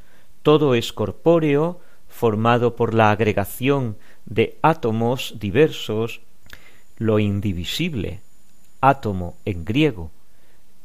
Todo 0.43 0.75
es 0.75 0.95
corpóreo, 0.95 1.81
formado 2.09 2.77
por 2.77 2.95
la 2.95 3.11
agregación 3.11 3.99
de 4.25 4.57
átomos 4.62 5.35
diversos, 5.39 6.23
lo 6.97 7.19
indivisible, 7.19 8.23
átomo 8.81 9.37
en 9.45 9.67
griego. 9.67 10.11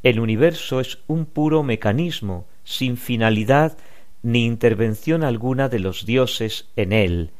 El 0.03 0.19
universo 0.19 0.79
es 0.79 0.99
un 1.07 1.25
puro 1.25 1.63
mecanismo, 1.63 2.47
sin 2.63 2.97
finalidad 2.97 3.77
ni 4.21 4.45
intervención 4.45 5.23
alguna 5.23 5.69
de 5.69 5.79
los 5.79 6.05
dioses 6.05 6.67
en 6.75 6.93
él. 6.93 7.31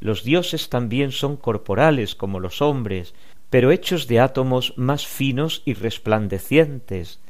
Los 0.00 0.24
dioses 0.24 0.68
también 0.68 1.12
son 1.12 1.36
corporales 1.36 2.14
como 2.14 2.40
los 2.40 2.62
hombres, 2.62 3.14
pero 3.50 3.70
hechos 3.70 4.06
de 4.06 4.20
átomos 4.20 4.74
más 4.76 5.06
finos 5.06 5.62
y 5.64 5.74
resplandecientes, 5.74 7.20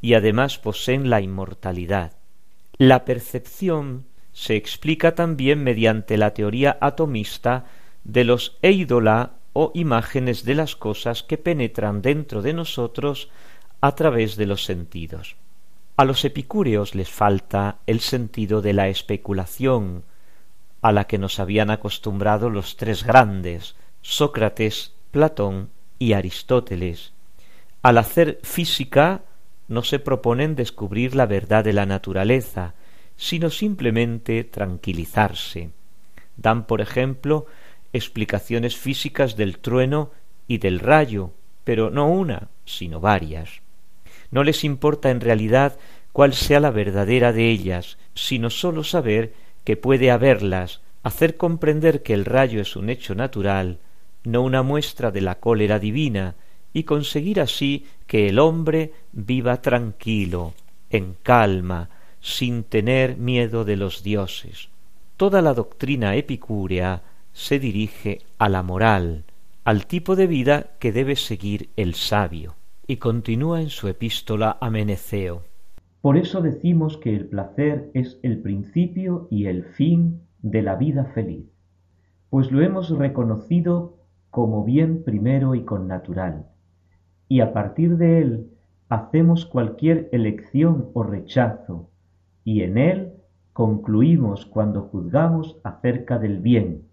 y 0.00 0.14
además 0.14 0.58
poseen 0.58 1.10
la 1.10 1.20
inmortalidad. 1.20 2.12
La 2.78 3.04
percepción 3.04 4.06
se 4.32 4.56
explica 4.56 5.14
también 5.14 5.62
mediante 5.62 6.16
la 6.16 6.32
teoría 6.32 6.78
atomista 6.80 7.66
de 8.04 8.24
los 8.24 8.56
eidola 8.62 9.32
o 9.52 9.72
imágenes 9.74 10.44
de 10.44 10.54
las 10.54 10.76
cosas 10.76 11.22
que 11.22 11.36
penetran 11.36 12.00
dentro 12.02 12.40
de 12.40 12.54
nosotros 12.54 13.28
a 13.80 13.94
través 13.94 14.36
de 14.36 14.46
los 14.46 14.64
sentidos. 14.64 15.36
A 15.96 16.04
los 16.04 16.24
epicúreos 16.24 16.94
les 16.94 17.10
falta 17.10 17.78
el 17.86 18.00
sentido 18.00 18.62
de 18.62 18.72
la 18.72 18.88
especulación, 18.88 20.04
a 20.82 20.92
la 20.92 21.04
que 21.06 21.18
nos 21.18 21.40
habían 21.40 21.70
acostumbrado 21.70 22.48
los 22.48 22.76
tres 22.76 23.04
grandes, 23.04 23.76
Sócrates, 24.02 24.94
Platón 25.10 25.70
y 25.98 26.14
Aristóteles. 26.14 27.12
Al 27.82 27.98
hacer 27.98 28.40
física 28.42 29.22
no 29.68 29.82
se 29.82 29.98
proponen 29.98 30.56
descubrir 30.56 31.14
la 31.14 31.26
verdad 31.26 31.64
de 31.64 31.72
la 31.72 31.86
naturaleza, 31.86 32.74
sino 33.16 33.50
simplemente 33.50 34.44
tranquilizarse. 34.44 35.70
Dan, 36.36 36.66
por 36.66 36.80
ejemplo, 36.80 37.46
explicaciones 37.92 38.76
físicas 38.76 39.36
del 39.36 39.58
trueno 39.58 40.10
y 40.48 40.58
del 40.58 40.80
rayo, 40.80 41.32
pero 41.64 41.90
no 41.90 42.08
una, 42.08 42.48
sino 42.64 43.00
varias. 43.00 43.60
No 44.30 44.44
les 44.44 44.64
importa 44.64 45.10
en 45.10 45.20
realidad 45.20 45.78
cuál 46.12 46.34
sea 46.34 46.60
la 46.60 46.70
verdadera 46.70 47.32
de 47.32 47.50
ellas, 47.50 47.98
sino 48.14 48.50
sólo 48.50 48.84
saber 48.84 49.32
que 49.64 49.76
puede 49.76 50.10
haberlas, 50.10 50.80
hacer 51.02 51.36
comprender 51.36 52.02
que 52.02 52.14
el 52.14 52.24
rayo 52.24 52.60
es 52.60 52.76
un 52.76 52.90
hecho 52.90 53.14
natural, 53.14 53.78
no 54.24 54.42
una 54.42 54.62
muestra 54.62 55.10
de 55.10 55.20
la 55.20 55.36
cólera 55.36 55.78
divina, 55.78 56.34
y 56.72 56.84
conseguir 56.84 57.40
así 57.40 57.86
que 58.06 58.28
el 58.28 58.38
hombre 58.38 58.92
viva 59.12 59.60
tranquilo, 59.60 60.54
en 60.90 61.16
calma, 61.22 61.90
sin 62.20 62.64
tener 62.64 63.16
miedo 63.16 63.64
de 63.64 63.76
los 63.76 64.02
dioses. 64.02 64.68
Toda 65.16 65.42
la 65.42 65.54
doctrina 65.54 66.16
epicúrea 66.16 67.02
se 67.32 67.58
dirige 67.58 68.20
a 68.38 68.48
la 68.48 68.62
moral, 68.62 69.24
al 69.64 69.86
tipo 69.86 70.16
de 70.16 70.26
vida 70.26 70.70
que 70.78 70.92
debe 70.92 71.16
seguir 71.16 71.70
el 71.76 71.94
sabio, 71.94 72.56
y 72.90 72.96
continúa 72.96 73.60
en 73.60 73.68
su 73.68 73.86
epístola 73.86 74.58
a 74.60 74.68
Meneceo. 74.68 75.44
Por 76.00 76.16
eso 76.16 76.40
decimos 76.40 76.96
que 76.98 77.14
el 77.14 77.26
placer 77.26 77.88
es 77.94 78.18
el 78.24 78.42
principio 78.42 79.28
y 79.30 79.46
el 79.46 79.62
fin 79.62 80.22
de 80.42 80.62
la 80.62 80.74
vida 80.74 81.04
feliz, 81.14 81.46
pues 82.30 82.50
lo 82.50 82.60
hemos 82.62 82.90
reconocido 82.90 84.00
como 84.30 84.64
bien 84.64 85.04
primero 85.04 85.54
y 85.54 85.64
con 85.64 85.86
natural, 85.86 86.46
y 87.28 87.42
a 87.42 87.52
partir 87.52 87.96
de 87.96 88.22
él 88.22 88.50
hacemos 88.88 89.46
cualquier 89.46 90.08
elección 90.10 90.90
o 90.92 91.04
rechazo, 91.04 91.90
y 92.42 92.62
en 92.62 92.76
él 92.76 93.12
concluimos 93.52 94.46
cuando 94.46 94.82
juzgamos 94.82 95.60
acerca 95.62 96.18
del 96.18 96.40
bien, 96.40 96.88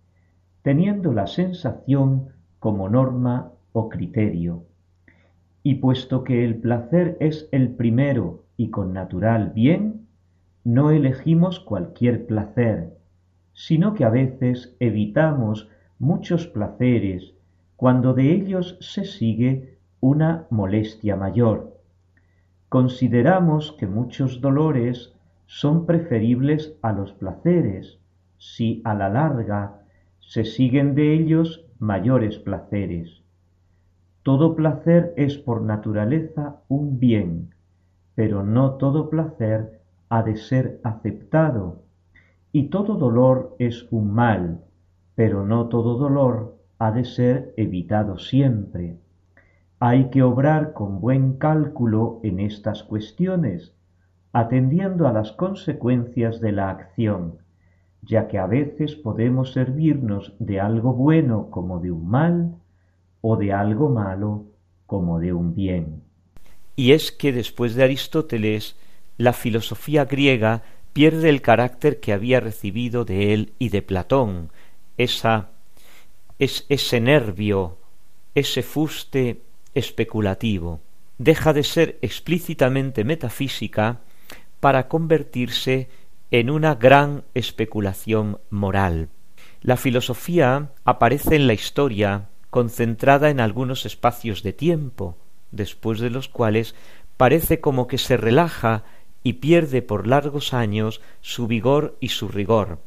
teniendo 0.61 1.11
la 1.11 1.25
sensación 1.25 2.27
como 2.59 2.87
norma 2.87 3.51
o 3.71 3.89
criterio. 3.89 4.66
Y 5.69 5.75
puesto 5.75 6.23
que 6.23 6.45
el 6.45 6.61
placer 6.61 7.17
es 7.19 7.49
el 7.51 7.71
primero 7.75 8.45
y 8.55 8.69
con 8.69 8.93
natural 8.93 9.51
bien, 9.53 10.07
no 10.63 10.91
elegimos 10.91 11.59
cualquier 11.59 12.25
placer, 12.25 12.93
sino 13.51 13.93
que 13.93 14.05
a 14.05 14.09
veces 14.09 14.77
evitamos 14.79 15.67
muchos 15.99 16.47
placeres 16.47 17.33
cuando 17.75 18.13
de 18.13 18.31
ellos 18.31 18.77
se 18.79 19.03
sigue 19.03 19.77
una 19.99 20.47
molestia 20.51 21.17
mayor. 21.17 21.77
consideramos 22.69 23.73
que 23.73 23.87
muchos 23.87 24.39
dolores 24.39 25.13
son 25.47 25.85
preferibles 25.85 26.77
a 26.81 26.93
los 26.93 27.11
placeres, 27.11 27.99
si 28.37 28.81
a 28.85 28.93
la 28.93 29.09
larga 29.09 29.81
se 30.21 30.45
siguen 30.45 30.95
de 30.95 31.13
ellos 31.13 31.65
mayores 31.77 32.37
placeres. 32.37 33.26
Todo 34.27 34.57
placer 34.57 35.13
es 35.15 35.37
por 35.37 35.61
naturaleza 35.61 36.57
un 36.67 36.99
bien, 36.99 37.51
pero 38.13 38.43
no 38.43 38.71
todo 38.73 39.09
placer 39.09 39.79
ha 40.09 40.21
de 40.21 40.35
ser 40.35 40.81
aceptado, 40.83 41.83
y 42.51 42.63
todo 42.63 42.95
dolor 42.95 43.55
es 43.57 43.87
un 43.89 44.11
mal, 44.11 44.65
pero 45.15 45.45
no 45.45 45.67
todo 45.69 45.95
dolor 45.95 46.57
ha 46.77 46.91
de 46.91 47.05
ser 47.05 47.53
evitado 47.55 48.17
siempre. 48.17 48.97
Hay 49.79 50.09
que 50.09 50.23
obrar 50.23 50.73
con 50.73 50.99
buen 50.99 51.37
cálculo 51.37 52.19
en 52.21 52.41
estas 52.41 52.83
cuestiones, 52.83 53.77
atendiendo 54.33 55.07
a 55.07 55.13
las 55.13 55.31
consecuencias 55.31 56.41
de 56.41 56.51
la 56.51 56.69
acción, 56.69 57.35
ya 58.01 58.27
que 58.27 58.39
a 58.39 58.45
veces 58.45 58.93
podemos 58.93 59.53
servirnos 59.53 60.35
de 60.39 60.59
algo 60.59 60.91
bueno 60.91 61.49
como 61.49 61.79
de 61.79 61.91
un 61.91 62.09
mal, 62.09 62.55
o 63.21 63.35
de 63.37 63.53
algo 63.53 63.89
malo 63.89 64.45
como 64.85 65.19
de 65.19 65.33
un 65.33 65.53
bien. 65.53 66.03
Y 66.75 66.91
es 66.91 67.11
que 67.11 67.31
después 67.31 67.75
de 67.75 67.83
Aristóteles, 67.83 68.75
la 69.17 69.33
filosofía 69.33 70.05
griega 70.05 70.63
pierde 70.93 71.29
el 71.29 71.41
carácter 71.41 71.99
que 71.99 72.13
había 72.13 72.39
recibido 72.39 73.05
de 73.05 73.33
él 73.33 73.53
y 73.59 73.69
de 73.69 73.81
Platón, 73.81 74.51
esa, 74.97 75.49
es, 76.39 76.65
ese 76.69 76.99
nervio, 76.99 77.77
ese 78.35 78.63
fuste 78.63 79.41
especulativo. 79.73 80.79
Deja 81.17 81.53
de 81.53 81.63
ser 81.63 81.97
explícitamente 82.01 83.03
metafísica 83.03 84.01
para 84.59 84.87
convertirse 84.87 85.89
en 86.31 86.49
una 86.49 86.75
gran 86.75 87.23
especulación 87.33 88.39
moral. 88.49 89.09
La 89.61 89.77
filosofía 89.77 90.71
aparece 90.83 91.35
en 91.35 91.47
la 91.47 91.53
historia 91.53 92.29
concentrada 92.57 93.29
en 93.29 93.39
algunos 93.39 93.85
espacios 93.85 94.41
de 94.41 94.51
tiempo, 94.51 95.15
después 95.51 95.99
de 95.99 96.09
los 96.09 96.27
cuales 96.27 96.73
parece 97.15 97.59
como 97.59 97.85
que 97.85 97.99
se 97.99 98.17
relaja 98.17 98.83
y 99.21 99.33
pierde 99.33 99.83
por 99.83 100.07
largos 100.07 100.55
años 100.55 100.99
su 101.21 101.45
vigor 101.45 101.95
y 101.99 102.09
su 102.09 102.29
rigor. 102.29 102.79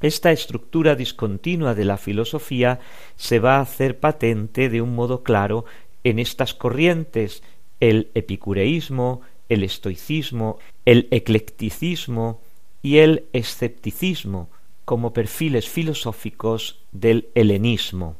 Esta 0.00 0.32
estructura 0.32 0.96
discontinua 0.96 1.76
de 1.76 1.84
la 1.84 1.96
filosofía 1.96 2.80
se 3.14 3.38
va 3.38 3.58
a 3.58 3.60
hacer 3.60 4.00
patente 4.00 4.68
de 4.68 4.82
un 4.82 4.96
modo 4.96 5.22
claro 5.22 5.64
en 6.02 6.18
estas 6.18 6.52
corrientes 6.52 7.44
el 7.78 8.08
epicureísmo, 8.14 9.20
el 9.48 9.62
estoicismo, 9.62 10.58
el 10.84 11.06
eclecticismo 11.12 12.40
y 12.82 12.96
el 12.98 13.26
escepticismo 13.32 14.48
como 14.84 15.12
perfiles 15.12 15.68
filosóficos 15.68 16.80
del 16.90 17.28
helenismo. 17.36 18.16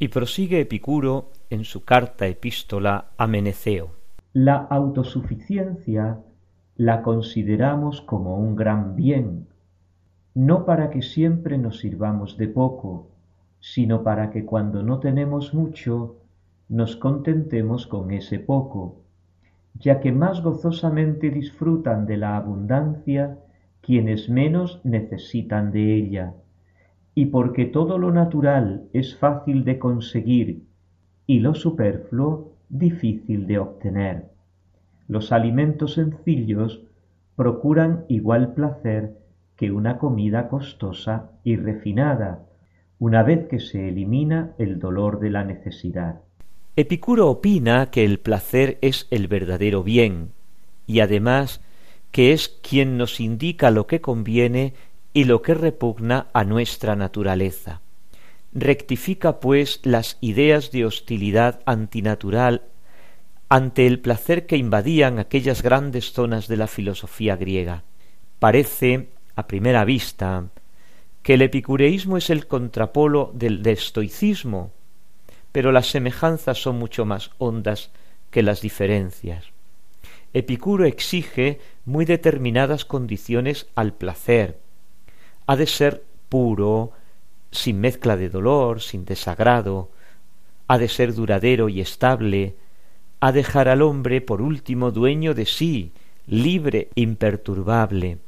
Y 0.00 0.08
prosigue 0.08 0.60
Epicuro 0.60 1.32
en 1.50 1.64
su 1.64 1.84
carta 1.84 2.28
epístola 2.28 3.06
a 3.16 3.26
Meneceo. 3.26 3.90
La 4.32 4.54
autosuficiencia 4.54 6.20
la 6.76 7.02
consideramos 7.02 8.00
como 8.02 8.36
un 8.36 8.54
gran 8.54 8.94
bien, 8.94 9.48
no 10.34 10.64
para 10.64 10.90
que 10.90 11.02
siempre 11.02 11.58
nos 11.58 11.80
sirvamos 11.80 12.36
de 12.36 12.46
poco, 12.46 13.08
sino 13.58 14.04
para 14.04 14.30
que 14.30 14.44
cuando 14.44 14.84
no 14.84 15.00
tenemos 15.00 15.52
mucho, 15.52 16.18
nos 16.68 16.94
contentemos 16.94 17.88
con 17.88 18.12
ese 18.12 18.38
poco, 18.38 19.00
ya 19.74 19.98
que 19.98 20.12
más 20.12 20.42
gozosamente 20.42 21.30
disfrutan 21.30 22.06
de 22.06 22.18
la 22.18 22.36
abundancia 22.36 23.36
quienes 23.80 24.28
menos 24.28 24.80
necesitan 24.84 25.72
de 25.72 25.96
ella 25.96 26.34
y 27.18 27.26
porque 27.26 27.64
todo 27.64 27.98
lo 27.98 28.12
natural 28.12 28.84
es 28.92 29.16
fácil 29.16 29.64
de 29.64 29.80
conseguir 29.80 30.62
y 31.26 31.40
lo 31.40 31.56
superfluo 31.56 32.52
difícil 32.68 33.48
de 33.48 33.58
obtener. 33.58 34.26
Los 35.08 35.32
alimentos 35.32 35.94
sencillos 35.94 36.80
procuran 37.34 38.04
igual 38.08 38.54
placer 38.54 39.18
que 39.56 39.72
una 39.72 39.98
comida 39.98 40.48
costosa 40.48 41.32
y 41.42 41.56
refinada, 41.56 42.44
una 43.00 43.24
vez 43.24 43.48
que 43.48 43.58
se 43.58 43.88
elimina 43.88 44.52
el 44.58 44.78
dolor 44.78 45.18
de 45.18 45.30
la 45.30 45.42
necesidad. 45.42 46.20
Epicuro 46.76 47.28
opina 47.28 47.90
que 47.90 48.04
el 48.04 48.20
placer 48.20 48.78
es 48.80 49.08
el 49.10 49.26
verdadero 49.26 49.82
bien, 49.82 50.28
y 50.86 51.00
además 51.00 51.64
que 52.12 52.32
es 52.32 52.48
quien 52.48 52.96
nos 52.96 53.18
indica 53.18 53.72
lo 53.72 53.88
que 53.88 54.00
conviene 54.00 54.74
y 55.12 55.24
lo 55.24 55.42
que 55.42 55.54
repugna 55.54 56.28
a 56.32 56.44
nuestra 56.44 56.96
naturaleza. 56.96 57.80
Rectifica, 58.52 59.40
pues, 59.40 59.80
las 59.82 60.18
ideas 60.20 60.70
de 60.70 60.84
hostilidad 60.84 61.60
antinatural 61.66 62.62
ante 63.48 63.86
el 63.86 64.00
placer 64.00 64.46
que 64.46 64.56
invadían 64.56 65.18
aquellas 65.18 65.62
grandes 65.62 66.12
zonas 66.12 66.48
de 66.48 66.56
la 66.56 66.66
filosofía 66.66 67.36
griega. 67.36 67.84
Parece, 68.38 69.08
a 69.36 69.46
primera 69.46 69.84
vista, 69.84 70.48
que 71.22 71.34
el 71.34 71.42
epicureísmo 71.42 72.16
es 72.16 72.30
el 72.30 72.46
contrapolo 72.46 73.30
del 73.34 73.66
estoicismo, 73.66 74.72
pero 75.52 75.72
las 75.72 75.90
semejanzas 75.90 76.60
son 76.60 76.78
mucho 76.78 77.04
más 77.04 77.30
hondas 77.38 77.90
que 78.30 78.42
las 78.42 78.60
diferencias. 78.60 79.46
Epicuro 80.34 80.84
exige 80.84 81.60
muy 81.84 82.04
determinadas 82.04 82.84
condiciones 82.84 83.66
al 83.74 83.94
placer, 83.94 84.58
ha 85.48 85.56
de 85.56 85.66
ser 85.66 86.04
puro, 86.28 86.92
sin 87.50 87.80
mezcla 87.80 88.18
de 88.18 88.28
dolor, 88.28 88.82
sin 88.82 89.06
desagrado, 89.06 89.90
ha 90.66 90.76
de 90.76 90.88
ser 90.88 91.14
duradero 91.14 91.70
y 91.70 91.80
estable, 91.80 92.54
ha 93.20 93.32
de 93.32 93.38
dejar 93.38 93.68
al 93.68 93.80
hombre 93.80 94.20
por 94.20 94.42
último 94.42 94.90
dueño 94.90 95.32
de 95.32 95.46
sí, 95.46 95.92
libre, 96.26 96.90
imperturbable, 96.96 98.18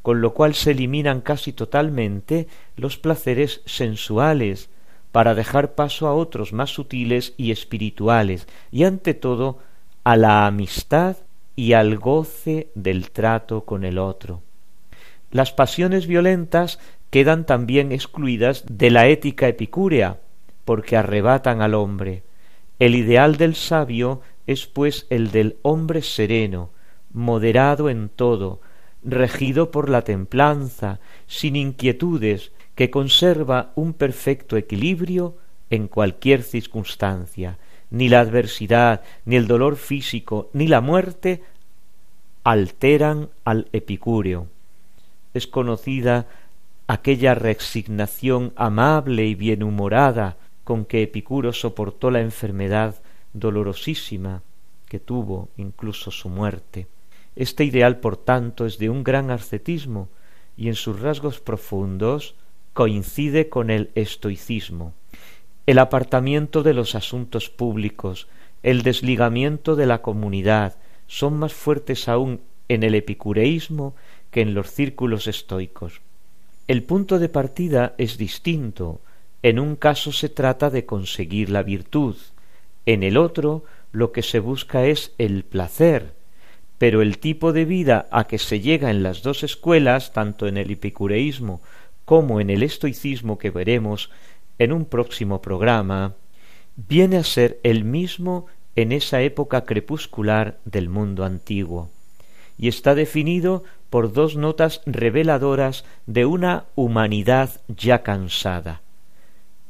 con 0.00 0.22
lo 0.22 0.32
cual 0.32 0.54
se 0.54 0.70
eliminan 0.70 1.20
casi 1.20 1.52
totalmente 1.52 2.48
los 2.74 2.96
placeres 2.96 3.60
sensuales, 3.66 4.70
para 5.12 5.34
dejar 5.34 5.74
paso 5.74 6.08
a 6.08 6.14
otros 6.14 6.54
más 6.54 6.70
sutiles 6.70 7.34
y 7.36 7.50
espirituales, 7.50 8.48
y 8.72 8.84
ante 8.84 9.12
todo 9.12 9.58
a 10.04 10.16
la 10.16 10.46
amistad 10.46 11.18
y 11.54 11.74
al 11.74 11.98
goce 11.98 12.70
del 12.74 13.10
trato 13.10 13.66
con 13.66 13.84
el 13.84 13.98
otro. 13.98 14.45
Las 15.30 15.52
pasiones 15.52 16.06
violentas 16.06 16.78
quedan 17.10 17.46
también 17.46 17.92
excluidas 17.92 18.64
de 18.68 18.90
la 18.90 19.08
ética 19.08 19.48
epicúrea, 19.48 20.20
porque 20.64 20.96
arrebatan 20.96 21.62
al 21.62 21.74
hombre. 21.74 22.22
El 22.78 22.94
ideal 22.94 23.36
del 23.36 23.54
sabio 23.54 24.20
es 24.46 24.66
pues 24.66 25.06
el 25.10 25.32
del 25.32 25.56
hombre 25.62 26.02
sereno, 26.02 26.70
moderado 27.12 27.90
en 27.90 28.08
todo, 28.08 28.60
regido 29.02 29.70
por 29.70 29.88
la 29.88 30.02
templanza, 30.02 31.00
sin 31.26 31.56
inquietudes, 31.56 32.52
que 32.74 32.90
conserva 32.90 33.72
un 33.74 33.94
perfecto 33.94 34.56
equilibrio 34.56 35.36
en 35.70 35.88
cualquier 35.88 36.42
circunstancia. 36.42 37.58
Ni 37.90 38.08
la 38.08 38.20
adversidad, 38.20 39.02
ni 39.24 39.36
el 39.36 39.46
dolor 39.46 39.76
físico, 39.76 40.50
ni 40.52 40.68
la 40.68 40.80
muerte 40.80 41.42
alteran 42.44 43.30
al 43.44 43.68
epicúreo 43.72 44.48
es 45.36 45.46
conocida 45.46 46.26
aquella 46.86 47.34
resignación 47.34 48.52
amable 48.56 49.26
y 49.26 49.34
bienhumorada 49.34 50.36
con 50.64 50.84
que 50.84 51.02
Epicuro 51.02 51.52
soportó 51.52 52.10
la 52.10 52.20
enfermedad 52.20 52.96
dolorosísima 53.32 54.42
que 54.88 54.98
tuvo 54.98 55.48
incluso 55.56 56.10
su 56.10 56.28
muerte. 56.28 56.86
Este 57.34 57.64
ideal, 57.64 57.98
por 57.98 58.16
tanto, 58.16 58.66
es 58.66 58.78
de 58.78 58.88
un 58.88 59.04
gran 59.04 59.30
ascetismo 59.30 60.08
y 60.56 60.68
en 60.68 60.74
sus 60.74 61.00
rasgos 61.00 61.40
profundos 61.40 62.34
coincide 62.72 63.48
con 63.48 63.70
el 63.70 63.90
estoicismo. 63.94 64.94
El 65.66 65.78
apartamiento 65.78 66.62
de 66.62 66.74
los 66.74 66.94
asuntos 66.94 67.50
públicos, 67.50 68.28
el 68.62 68.82
desligamiento 68.82 69.76
de 69.76 69.86
la 69.86 70.02
comunidad, 70.02 70.76
son 71.06 71.38
más 71.38 71.52
fuertes 71.52 72.08
aún 72.08 72.40
en 72.68 72.82
el 72.82 72.94
epicureísmo 72.94 73.94
que 74.36 74.42
en 74.42 74.52
los 74.52 74.70
círculos 74.70 75.28
estoicos. 75.28 76.02
El 76.68 76.82
punto 76.82 77.18
de 77.18 77.30
partida 77.30 77.94
es 77.96 78.18
distinto. 78.18 79.00
En 79.42 79.58
un 79.58 79.76
caso 79.76 80.12
se 80.12 80.28
trata 80.28 80.68
de 80.68 80.84
conseguir 80.84 81.48
la 81.48 81.62
virtud, 81.62 82.16
en 82.84 83.02
el 83.02 83.16
otro 83.16 83.64
lo 83.92 84.12
que 84.12 84.22
se 84.22 84.38
busca 84.38 84.84
es 84.84 85.14
el 85.16 85.42
placer, 85.42 86.12
pero 86.76 87.00
el 87.00 87.16
tipo 87.16 87.54
de 87.54 87.64
vida 87.64 88.08
a 88.10 88.26
que 88.26 88.36
se 88.36 88.60
llega 88.60 88.90
en 88.90 89.02
las 89.02 89.22
dos 89.22 89.42
escuelas, 89.42 90.12
tanto 90.12 90.46
en 90.46 90.58
el 90.58 90.70
epicureísmo 90.70 91.62
como 92.04 92.38
en 92.38 92.50
el 92.50 92.62
estoicismo 92.62 93.38
que 93.38 93.48
veremos 93.48 94.10
en 94.58 94.70
un 94.70 94.84
próximo 94.84 95.40
programa, 95.40 96.12
viene 96.76 97.16
a 97.16 97.24
ser 97.24 97.58
el 97.62 97.84
mismo 97.84 98.48
en 98.74 98.92
esa 98.92 99.22
época 99.22 99.64
crepuscular 99.64 100.58
del 100.66 100.90
mundo 100.90 101.24
antiguo, 101.24 101.88
y 102.58 102.68
está 102.68 102.94
definido 102.94 103.64
por 103.90 104.12
dos 104.12 104.36
notas 104.36 104.82
reveladoras 104.86 105.84
de 106.06 106.26
una 106.26 106.64
humanidad 106.74 107.60
ya 107.68 108.02
cansada 108.02 108.82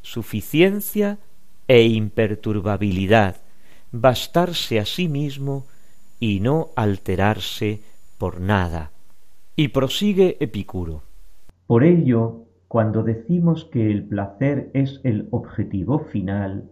suficiencia 0.07 1.19
e 1.67 1.83
imperturbabilidad, 1.83 3.37
bastarse 3.91 4.79
a 4.79 4.85
sí 4.85 5.09
mismo 5.09 5.67
y 6.21 6.39
no 6.39 6.69
alterarse 6.77 7.81
por 8.17 8.41
nada. 8.41 8.93
Y 9.57 9.69
prosigue 9.69 10.37
Epicuro. 10.39 11.03
Por 11.67 11.83
ello, 11.83 12.45
cuando 12.69 13.03
decimos 13.03 13.65
que 13.65 13.91
el 13.91 14.05
placer 14.05 14.71
es 14.75 15.01
el 15.03 15.27
objetivo 15.33 16.07
final, 16.13 16.71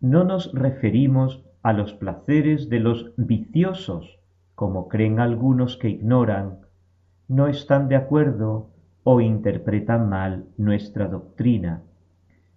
no 0.00 0.22
nos 0.22 0.52
referimos 0.52 1.42
a 1.64 1.72
los 1.72 1.92
placeres 1.94 2.68
de 2.68 2.78
los 2.78 3.10
viciosos, 3.16 4.17
como 4.58 4.88
creen 4.88 5.20
algunos 5.20 5.76
que 5.76 5.88
ignoran, 5.88 6.58
no 7.28 7.46
están 7.46 7.86
de 7.86 7.94
acuerdo 7.94 8.70
o 9.04 9.20
interpretan 9.20 10.08
mal 10.08 10.46
nuestra 10.56 11.06
doctrina, 11.06 11.82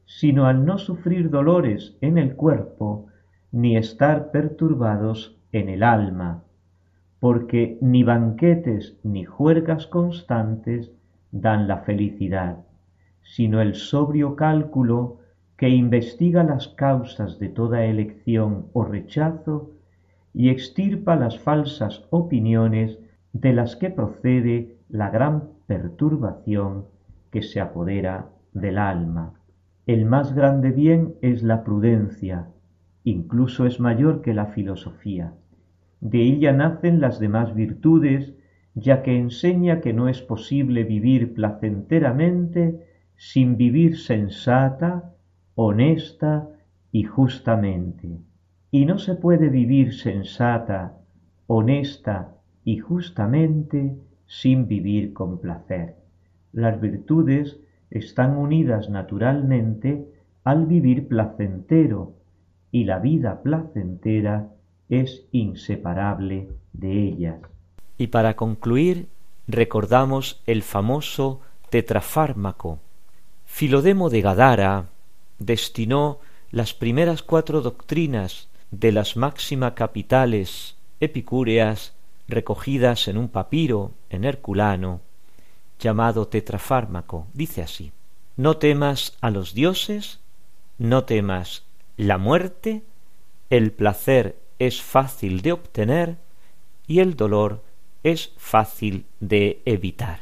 sino 0.06 0.48
al 0.48 0.66
no 0.66 0.80
sufrir 0.80 1.30
dolores 1.30 1.96
en 2.02 2.18
el 2.18 2.36
cuerpo, 2.36 3.06
ni 3.52 3.78
estar 3.78 4.32
perturbados 4.32 5.38
en 5.52 5.70
el 5.70 5.84
alma, 5.84 6.42
porque 7.20 7.78
ni 7.82 8.02
banquetes 8.02 8.98
ni 9.04 9.24
juergas 9.24 9.86
constantes 9.86 10.92
dan 11.32 11.68
la 11.68 11.82
felicidad, 11.82 12.66
sino 13.22 13.62
el 13.62 13.76
sobrio 13.76 14.36
cálculo 14.36 15.20
que 15.56 15.70
investiga 15.70 16.44
las 16.44 16.68
causas 16.70 17.38
de 17.38 17.50
toda 17.50 17.86
elección 17.86 18.66
o 18.74 18.86
rechazo 18.86 19.70
y 20.34 20.50
extirpa 20.50 21.16
las 21.16 21.40
falsas 21.40 22.04
opiniones 22.10 23.00
de 23.34 23.54
las 23.54 23.76
que 23.76 23.90
procede 23.90 24.78
la 24.90 25.10
gran 25.10 25.50
perturbación 25.68 26.86
que 27.32 27.42
se 27.42 27.60
apodera 27.60 28.30
del 28.54 28.78
alma. 28.78 29.34
El 29.88 30.06
más 30.06 30.34
grande 30.34 30.72
bien 30.72 31.16
es 31.22 31.44
la 31.44 31.64
prudencia, 31.64 32.48
incluso 33.04 33.66
es 33.66 33.80
mayor 33.80 34.22
que 34.22 34.34
la 34.34 34.48
filosofía. 34.48 35.34
De 36.02 36.22
ella 36.22 36.52
nacen 36.52 37.00
las 37.00 37.20
demás 37.20 37.54
virtudes, 37.56 38.34
ya 38.74 39.04
que 39.04 39.18
enseña 39.18 39.82
que 39.82 39.94
no 39.94 40.08
es 40.08 40.22
posible 40.22 40.84
vivir 40.84 41.34
placenteramente 41.34 42.86
sin 43.18 43.58
vivir 43.58 43.98
sensata, 43.98 45.14
honesta 45.56 46.50
y 46.92 47.04
justamente. 47.04 48.20
Y 48.72 48.86
no 48.86 48.98
se 48.98 49.16
puede 49.16 49.50
vivir 49.50 49.94
sensata, 49.94 50.98
honesta 51.48 52.36
y 52.64 52.78
justamente 52.80 53.96
sin 54.28 54.68
vivir 54.68 55.14
con 55.14 55.40
placer. 55.40 55.96
Las 56.54 56.80
virtudes 56.80 57.60
están 57.90 58.38
unidas 58.38 58.90
naturalmente 58.90 60.06
al 60.46 60.66
vivir 60.66 61.08
placentero 61.08 62.14
y 62.72 62.86
la 62.86 63.00
vida 63.00 63.42
placentera 63.44 64.48
es 64.90 65.26
inseparable 65.32 66.48
de 66.74 67.04
ellas. 67.04 67.40
Y 67.98 68.08
para 68.08 68.36
concluir, 68.36 69.10
recordamos 69.48 70.42
el 70.48 70.64
famoso 70.64 71.42
tetrafármaco. 71.70 72.80
Filodemo 73.46 74.10
de 74.10 74.22
Gadara 74.22 74.86
destinó 75.40 76.20
las 76.52 76.74
primeras 76.74 77.22
cuatro 77.22 77.62
doctrinas 77.62 78.50
de 78.72 78.92
las 78.92 79.18
máximas 79.18 79.74
capitales 79.74 80.76
epicúreas 81.00 81.94
recogidas 82.28 83.08
en 83.08 83.18
un 83.18 83.28
papiro 83.28 83.92
en 84.10 84.24
Herculano 84.24 85.02
llamado 85.80 86.28
tetrafármaco. 86.28 87.28
Dice 87.34 87.62
así, 87.62 87.92
no 88.38 88.58
temas 88.58 89.18
a 89.22 89.30
los 89.30 89.54
dioses, 89.54 90.20
no 90.78 91.04
temas 91.04 91.66
la 91.98 92.18
muerte, 92.18 92.84
el 93.50 93.72
placer 93.72 94.40
es 94.60 94.82
fácil 94.82 95.42
de 95.42 95.52
obtener 95.52 96.18
y 96.88 97.00
el 97.00 97.16
dolor 97.16 97.64
es 98.04 98.32
fácil 98.38 99.06
de 99.20 99.62
evitar. 99.66 100.22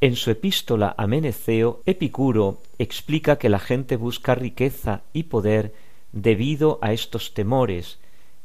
En 0.00 0.16
su 0.16 0.30
epístola 0.30 0.94
a 0.96 1.06
Meneceo, 1.06 1.82
Epicuro 1.84 2.62
explica 2.78 3.36
que 3.36 3.50
la 3.50 3.58
gente 3.58 3.96
busca 3.96 4.34
riqueza 4.34 5.02
y 5.12 5.24
poder 5.24 5.74
debido 6.12 6.78
a 6.82 6.92
estos 6.92 7.34
temores, 7.34 7.98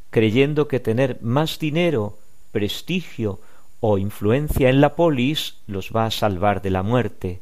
creyendo 0.09 0.67
que 0.67 0.79
tener 0.79 1.21
más 1.21 1.59
dinero, 1.59 2.17
prestigio 2.51 3.39
o 3.79 3.97
influencia 3.97 4.69
en 4.69 4.81
la 4.81 4.95
polis 4.95 5.57
los 5.67 5.91
va 5.95 6.05
a 6.05 6.11
salvar 6.11 6.61
de 6.61 6.69
la 6.69 6.83
muerte. 6.83 7.41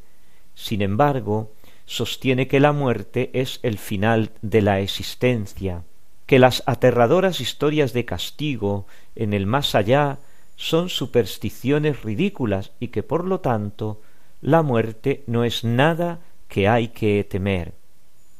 Sin 0.55 0.81
embargo, 0.81 1.51
sostiene 1.85 2.47
que 2.47 2.59
la 2.59 2.71
muerte 2.71 3.29
es 3.33 3.59
el 3.63 3.77
final 3.77 4.31
de 4.41 4.61
la 4.61 4.79
existencia, 4.79 5.83
que 6.25 6.39
las 6.39 6.63
aterradoras 6.65 7.41
historias 7.41 7.93
de 7.93 8.05
castigo 8.05 8.87
en 9.15 9.33
el 9.33 9.45
más 9.45 9.75
allá 9.75 10.19
son 10.55 10.89
supersticiones 10.89 12.03
ridículas 12.03 12.71
y 12.79 12.89
que 12.89 13.03
por 13.03 13.25
lo 13.25 13.39
tanto 13.39 14.01
la 14.41 14.61
muerte 14.61 15.23
no 15.27 15.43
es 15.43 15.63
nada 15.63 16.19
que 16.47 16.67
hay 16.67 16.89
que 16.89 17.23
temer. 17.23 17.73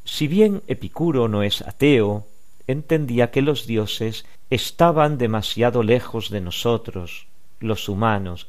Si 0.03 0.27
bien 0.27 0.61
Epicuro 0.67 1.27
no 1.27 1.43
es 1.43 1.61
ateo, 1.61 2.27
entendía 2.67 3.31
que 3.31 3.41
los 3.41 3.67
dioses 3.67 4.25
estaban 4.49 5.17
demasiado 5.17 5.83
lejos 5.83 6.29
de 6.29 6.41
nosotros, 6.41 7.27
los 7.59 7.89
humanos, 7.89 8.47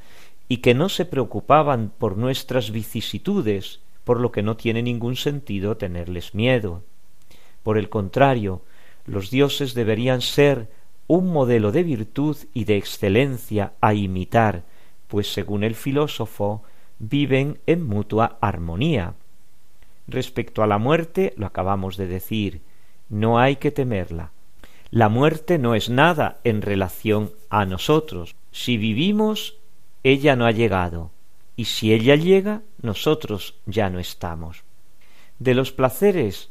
y 0.49 0.59
que 0.59 0.75
no 0.75 0.89
se 0.89 1.05
preocupaban 1.05 1.91
por 1.97 2.17
nuestras 2.17 2.71
vicisitudes, 2.71 3.81
por 4.05 4.21
lo 4.21 4.33
que 4.33 4.43
no 4.43 4.57
tiene 4.57 4.83
ningún 4.83 5.17
sentido 5.17 5.77
tenerles 5.77 6.35
miedo. 6.35 6.83
Por 7.63 7.79
el 7.79 7.89
contrario, 7.89 8.63
los 9.07 9.31
dioses 9.31 9.75
deberían 9.75 10.21
ser 10.21 10.69
un 11.07 11.33
modelo 11.33 11.73
de 11.73 11.83
virtud 11.83 12.37
y 12.53 12.65
de 12.65 12.77
excelencia 12.77 13.73
a 13.81 13.95
imitar, 13.95 14.65
pues 15.09 15.33
según 15.33 15.65
el 15.65 15.75
filósofo, 15.75 16.63
viven 16.99 17.59
en 17.67 17.87
mutua 17.87 18.39
armonía. 18.41 19.15
Respecto 20.07 20.63
a 20.63 20.67
la 20.67 20.79
muerte, 20.79 21.35
lo 21.37 21.47
acabamos 21.47 21.97
de 21.97 22.07
decir, 22.07 22.63
no 23.09 23.39
hay 23.39 23.57
que 23.57 23.71
temerla. 23.71 24.33
La 24.91 25.09
muerte 25.09 25.59
no 25.59 25.75
es 25.75 25.91
nada 25.91 26.39
en 26.45 26.63
relación 26.63 27.33
a 27.51 27.65
nosotros, 27.65 28.37
si 28.53 28.77
vivimos, 28.77 29.57
ella 30.03 30.37
no 30.37 30.47
ha 30.47 30.53
llegado, 30.53 31.11
y 31.57 31.65
si 31.65 31.93
ella 31.93 32.17
llega, 32.17 32.63
nosotros 32.81 33.57
ya 33.67 33.91
no 33.91 33.99
estamos. 33.99 34.63
De 35.39 35.55
los 35.55 35.73
placeres, 35.73 36.51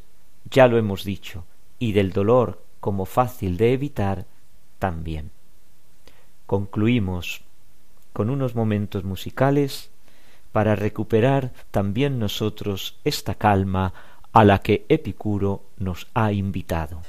ya 0.49 0.68
lo 0.68 0.78
hemos 0.78 1.04
dicho, 1.04 1.45
y 1.80 1.93
del 1.93 2.12
dolor 2.12 2.62
como 2.80 3.06
fácil 3.06 3.56
de 3.56 3.72
evitar, 3.74 4.26
también. 4.80 5.32
Concluimos 6.45 7.43
con 8.12 8.30
unos 8.30 8.56
momentos 8.56 9.06
musicales 9.06 9.93
para 10.54 10.78
recuperar 10.78 11.51
también 11.72 12.20
nosotros 12.20 12.97
esta 13.04 13.36
calma 13.36 13.93
a 14.32 14.45
la 14.45 14.60
que 14.60 14.86
Epicuro 14.88 15.64
nos 15.78 16.08
ha 16.14 16.32
invitado. 16.32 17.01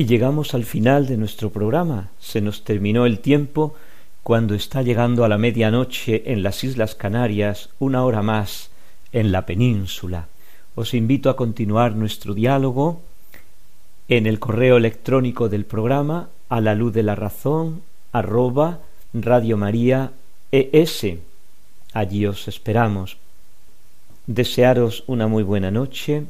Y 0.00 0.06
llegamos 0.06 0.54
al 0.54 0.64
final 0.64 1.08
de 1.08 1.16
nuestro 1.16 1.50
programa. 1.50 2.10
Se 2.20 2.40
nos 2.40 2.62
terminó 2.62 3.04
el 3.04 3.18
tiempo 3.18 3.74
cuando 4.22 4.54
está 4.54 4.80
llegando 4.80 5.24
a 5.24 5.28
la 5.28 5.38
medianoche 5.38 6.22
en 6.32 6.44
las 6.44 6.62
Islas 6.62 6.94
Canarias, 6.94 7.70
una 7.80 8.04
hora 8.04 8.22
más 8.22 8.70
en 9.12 9.32
la 9.32 9.44
península. 9.44 10.28
Os 10.76 10.94
invito 10.94 11.30
a 11.30 11.36
continuar 11.36 11.96
nuestro 11.96 12.32
diálogo 12.32 13.00
en 14.06 14.26
el 14.26 14.38
correo 14.38 14.76
electrónico 14.76 15.48
del 15.48 15.64
programa 15.64 16.28
a 16.48 16.60
la 16.60 16.76
luz 16.76 16.92
de 16.92 17.02
la 17.02 17.16
razón 17.16 17.82
arroba 18.12 18.78
Radio 19.12 19.56
María 19.56 20.12
ES. 20.52 21.06
Allí 21.92 22.24
os 22.24 22.46
esperamos. 22.46 23.16
Desearos 24.28 25.02
una 25.08 25.26
muy 25.26 25.42
buena 25.42 25.72
noche 25.72 26.22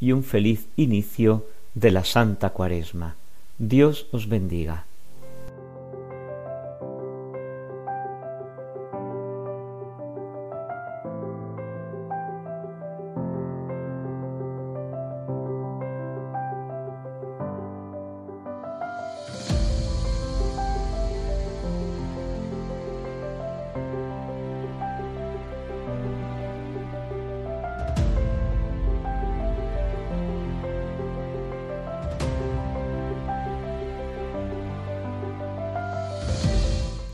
y 0.00 0.12
un 0.12 0.24
feliz 0.24 0.66
inicio 0.76 1.44
de 1.74 1.90
la 1.90 2.04
Santa 2.04 2.50
Cuaresma. 2.50 3.14
Dios 3.58 4.06
os 4.12 4.28
bendiga. 4.28 4.84